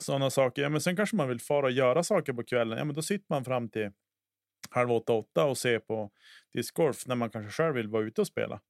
[0.02, 0.62] sådana saker.
[0.62, 2.78] Ja, men sen kanske man vill fara och göra saker på kvällen.
[2.78, 3.90] Ja, men då sitter man fram till
[4.70, 6.10] halv åtta, åtta och ser på
[6.52, 8.60] discgolf när man kanske själv vill vara ute och spela.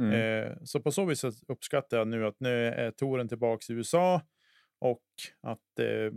[0.00, 0.12] Mm.
[0.12, 4.22] Eh, så på så vis uppskattar jag nu att nu är touren tillbaka i USA
[4.78, 5.04] och
[5.40, 6.12] att eh,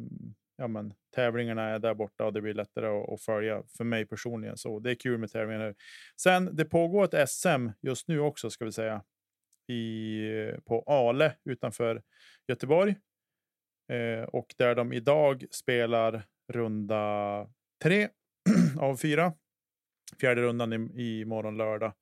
[0.57, 4.05] ja, men, tävlingarna är där borta och det blir lättare att, att följa för mig
[4.05, 4.57] personligen.
[4.57, 5.75] Så det är kul med tävlingar.
[6.21, 9.03] Sen det pågår ett SM just nu också ska vi säga
[9.67, 10.29] i,
[10.65, 12.01] på Ale utanför
[12.47, 12.95] Göteborg.
[13.89, 16.23] Eh, och där de idag spelar
[16.53, 17.47] runda
[17.83, 18.09] tre
[18.79, 19.33] av fyra.
[20.19, 21.93] Fjärde rundan i, i morgon lördag.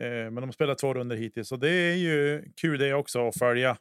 [0.00, 3.38] Eh, men de spelar två runder hittills och det är ju kul det också att
[3.38, 3.76] följa.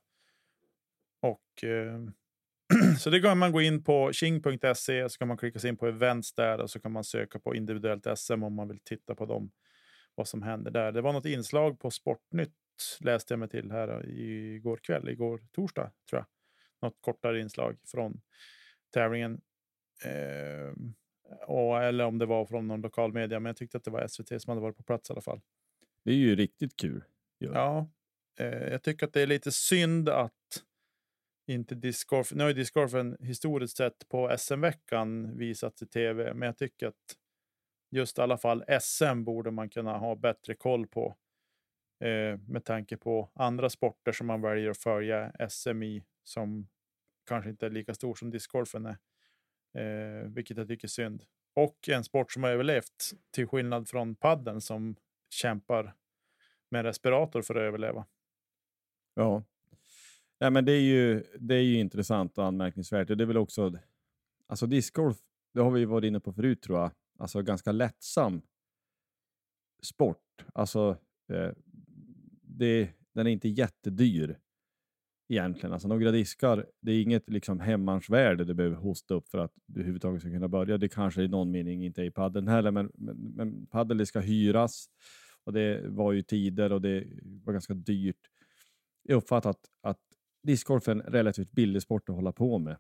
[1.22, 2.00] Och eh,
[3.00, 5.88] så det kan man gå in på king.se så kan man klicka sig in på
[5.88, 9.26] events där och så kan man söka på individuellt SM om man vill titta på
[9.26, 9.52] dem.
[10.16, 10.92] Vad som händer där.
[10.92, 12.54] Det var något inslag på Sportnytt
[13.00, 16.26] läste jag mig till här igår kväll, igår torsdag tror jag.
[16.84, 18.22] Något kortare inslag från
[18.94, 19.42] tävlingen.
[20.06, 20.74] Eh,
[21.48, 24.08] och, eller om det var från någon lokal media, men jag tyckte att det var
[24.08, 25.42] SVT som hade varit på plats i alla fall.
[26.06, 27.04] Det är ju riktigt kul.
[27.40, 27.48] ju.
[27.48, 27.90] Ja,
[28.40, 30.64] eh, jag tycker att det är lite synd att
[31.48, 32.32] inte discgolf.
[32.34, 37.18] Nu har ju discgolfen historiskt sett på SM-veckan visats i tv, men jag tycker att
[37.92, 41.16] just i alla fall SM borde man kunna ha bättre koll på.
[42.04, 46.68] Eh, med tanke på andra sporter som man väljer att följa SM i som
[47.26, 48.98] kanske inte är lika stor som discgolfen är.
[49.74, 51.24] Eh, vilket jag tycker är synd.
[51.56, 54.96] Och en sport som har överlevt till skillnad från padden som
[55.30, 55.96] kämpar
[56.70, 58.06] med respirator för att överleva.
[59.14, 59.44] Ja.
[60.38, 63.08] ja men det, är ju, det är ju intressant och anmärkningsvärt.
[63.08, 63.80] Det är väl också,
[64.48, 65.18] alltså discgolf,
[65.54, 68.42] det har vi varit inne på förut tror jag, alltså ganska lättsam
[69.84, 70.46] sport.
[70.54, 70.98] Alltså,
[71.30, 71.52] eh,
[72.42, 74.40] det, den är inte jättedyr
[75.30, 75.74] egentligen.
[75.74, 79.80] Alltså några diskar, det är inget liksom hemmansvärde du behöver hosta upp för att du
[79.80, 80.78] överhuvudtaget ska kunna börja.
[80.78, 84.06] Det kanske i någon mening inte är i padden heller, men, men, men paddel det
[84.06, 84.86] ska hyras
[85.44, 87.04] och det var ju tider och det
[87.44, 88.30] var ganska dyrt.
[89.04, 90.00] Jag uppfattar att, att
[90.44, 92.78] discgolf är en relativt billig sport att hålla på med.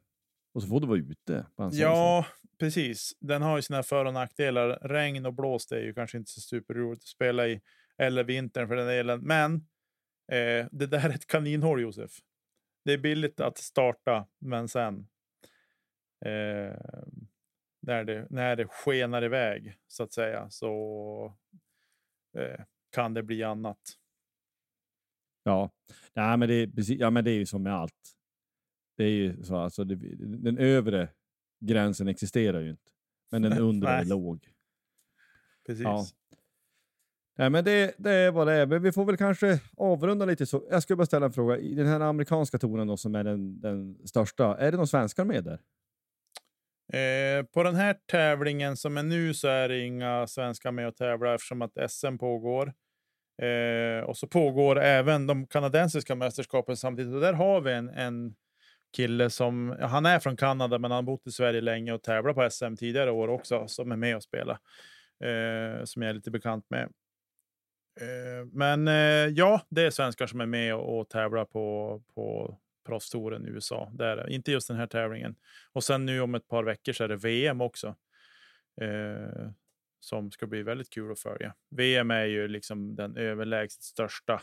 [0.53, 1.45] Och så får du vara ute.
[1.55, 2.25] På Ja,
[2.59, 3.17] precis.
[3.19, 4.79] Den har ju sina för och nackdelar.
[4.81, 7.61] Regn och blåst är ju kanske inte så superroligt att spela i.
[7.97, 9.21] Eller vintern för den delen.
[9.21, 9.65] Men
[10.31, 12.11] Eh, det där är ett kaninhål, Josef.
[12.86, 15.07] Det är billigt att starta, men sen
[16.25, 16.77] eh,
[17.79, 21.38] när, det, när det skenar iväg så att säga så
[22.38, 23.97] eh, kan det bli annat.
[25.43, 25.71] Ja,
[26.13, 28.15] Nej, men det, är precis, ja, men det är ju som med allt.
[28.97, 31.09] Det är ju så, alltså, det, den övre
[31.59, 32.91] gränsen existerar ju inte,
[33.31, 34.53] men den undre är låg.
[35.65, 35.84] Precis.
[35.84, 36.05] Ja.
[37.36, 38.65] Nej, men det, det är vad det är.
[38.65, 40.63] Men vi får väl kanske avrunda lite så.
[40.69, 41.57] Jag skulle bara ställa en fråga.
[41.57, 45.25] I den här amerikanska tonen då, som är den, den största, är det någon svenskar
[45.25, 45.59] med där?
[46.93, 50.95] Eh, på den här tävlingen som är nu så är det inga svenskar med och
[50.95, 52.73] tävlar eftersom att SM pågår.
[53.41, 57.13] Eh, och så pågår även de kanadensiska mästerskapen samtidigt.
[57.13, 58.36] Och där har vi en, en
[58.95, 62.03] kille som, ja, han är från Kanada men han har bott i Sverige länge och
[62.03, 64.57] tävlat på SM tidigare år också som är med och spelar.
[65.23, 66.89] Eh, som jag är lite bekant med.
[68.01, 72.57] Eh, men eh, ja, det är svenskar som är med och, och tävlar på, på
[72.85, 73.91] proffstouren i USA.
[73.93, 74.33] Det är det.
[74.33, 75.35] Inte just den här tävlingen.
[75.71, 77.95] Och sen nu om ett par veckor så är det VM också.
[78.81, 79.51] Eh,
[79.99, 81.55] som ska bli väldigt kul att följa.
[81.69, 84.41] VM är ju liksom den överlägset största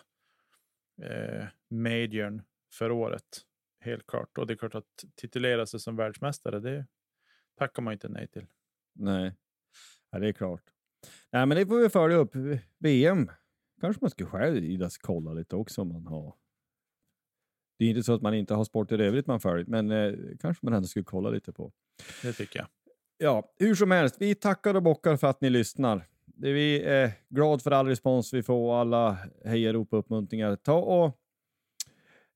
[1.02, 2.42] eh, majorn
[2.72, 3.40] för året.
[3.80, 4.38] Helt klart.
[4.38, 6.86] Och det är klart att titulera sig som världsmästare, det
[7.58, 8.46] tackar man inte nej till.
[8.92, 9.34] Nej,
[10.10, 10.62] ja, det är klart.
[11.32, 12.32] Nej, men det får vi följa upp.
[12.78, 13.30] VM
[13.80, 16.34] kanske man skulle själv idas kolla lite också om man har.
[17.78, 20.12] Det är inte så att man inte har sporter i övrigt man följer, men eh,
[20.40, 21.72] kanske man ändå skulle kolla lite på.
[22.22, 22.68] Det tycker jag.
[23.18, 26.06] Ja, hur som helst, vi tackar och bockar för att ni lyssnar.
[26.36, 30.56] Vi är glada för all respons vi får och alla hejarop och uppmuntringar.
[30.56, 31.06] Ta och,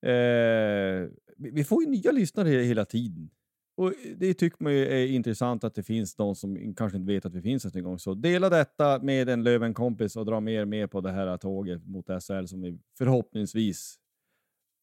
[0.08, 3.30] eh, vi får ju nya lyssnare he- hela tiden.
[3.76, 7.26] Och Det tycker man ju är intressant att det finns de som kanske inte vet
[7.26, 7.98] att vi finns ens en gång.
[7.98, 12.06] Så dela detta med en Löven-kompis och dra mer med på det här tåget mot
[12.06, 13.98] SHL som vi förhoppningsvis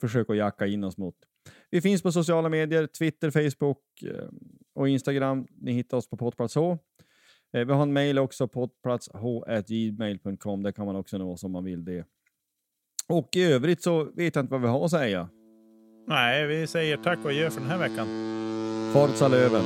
[0.01, 1.15] försöker jacka in oss mot.
[1.69, 4.29] Vi finns på sociala medier, Twitter, Facebook eh,
[4.75, 5.47] och Instagram.
[5.51, 6.77] Ni hittar oss på Poddplats H.
[7.53, 10.63] Eh, vi har en mejl också, poddplatsh.gmail.com.
[10.63, 12.05] Där kan man också nå oss om man vill det.
[13.07, 15.29] Och i övrigt så vet jag inte vad vi har att säga.
[16.07, 18.07] Nej, vi säger tack och adjö för den här veckan.
[18.91, 19.63] Forza Löven!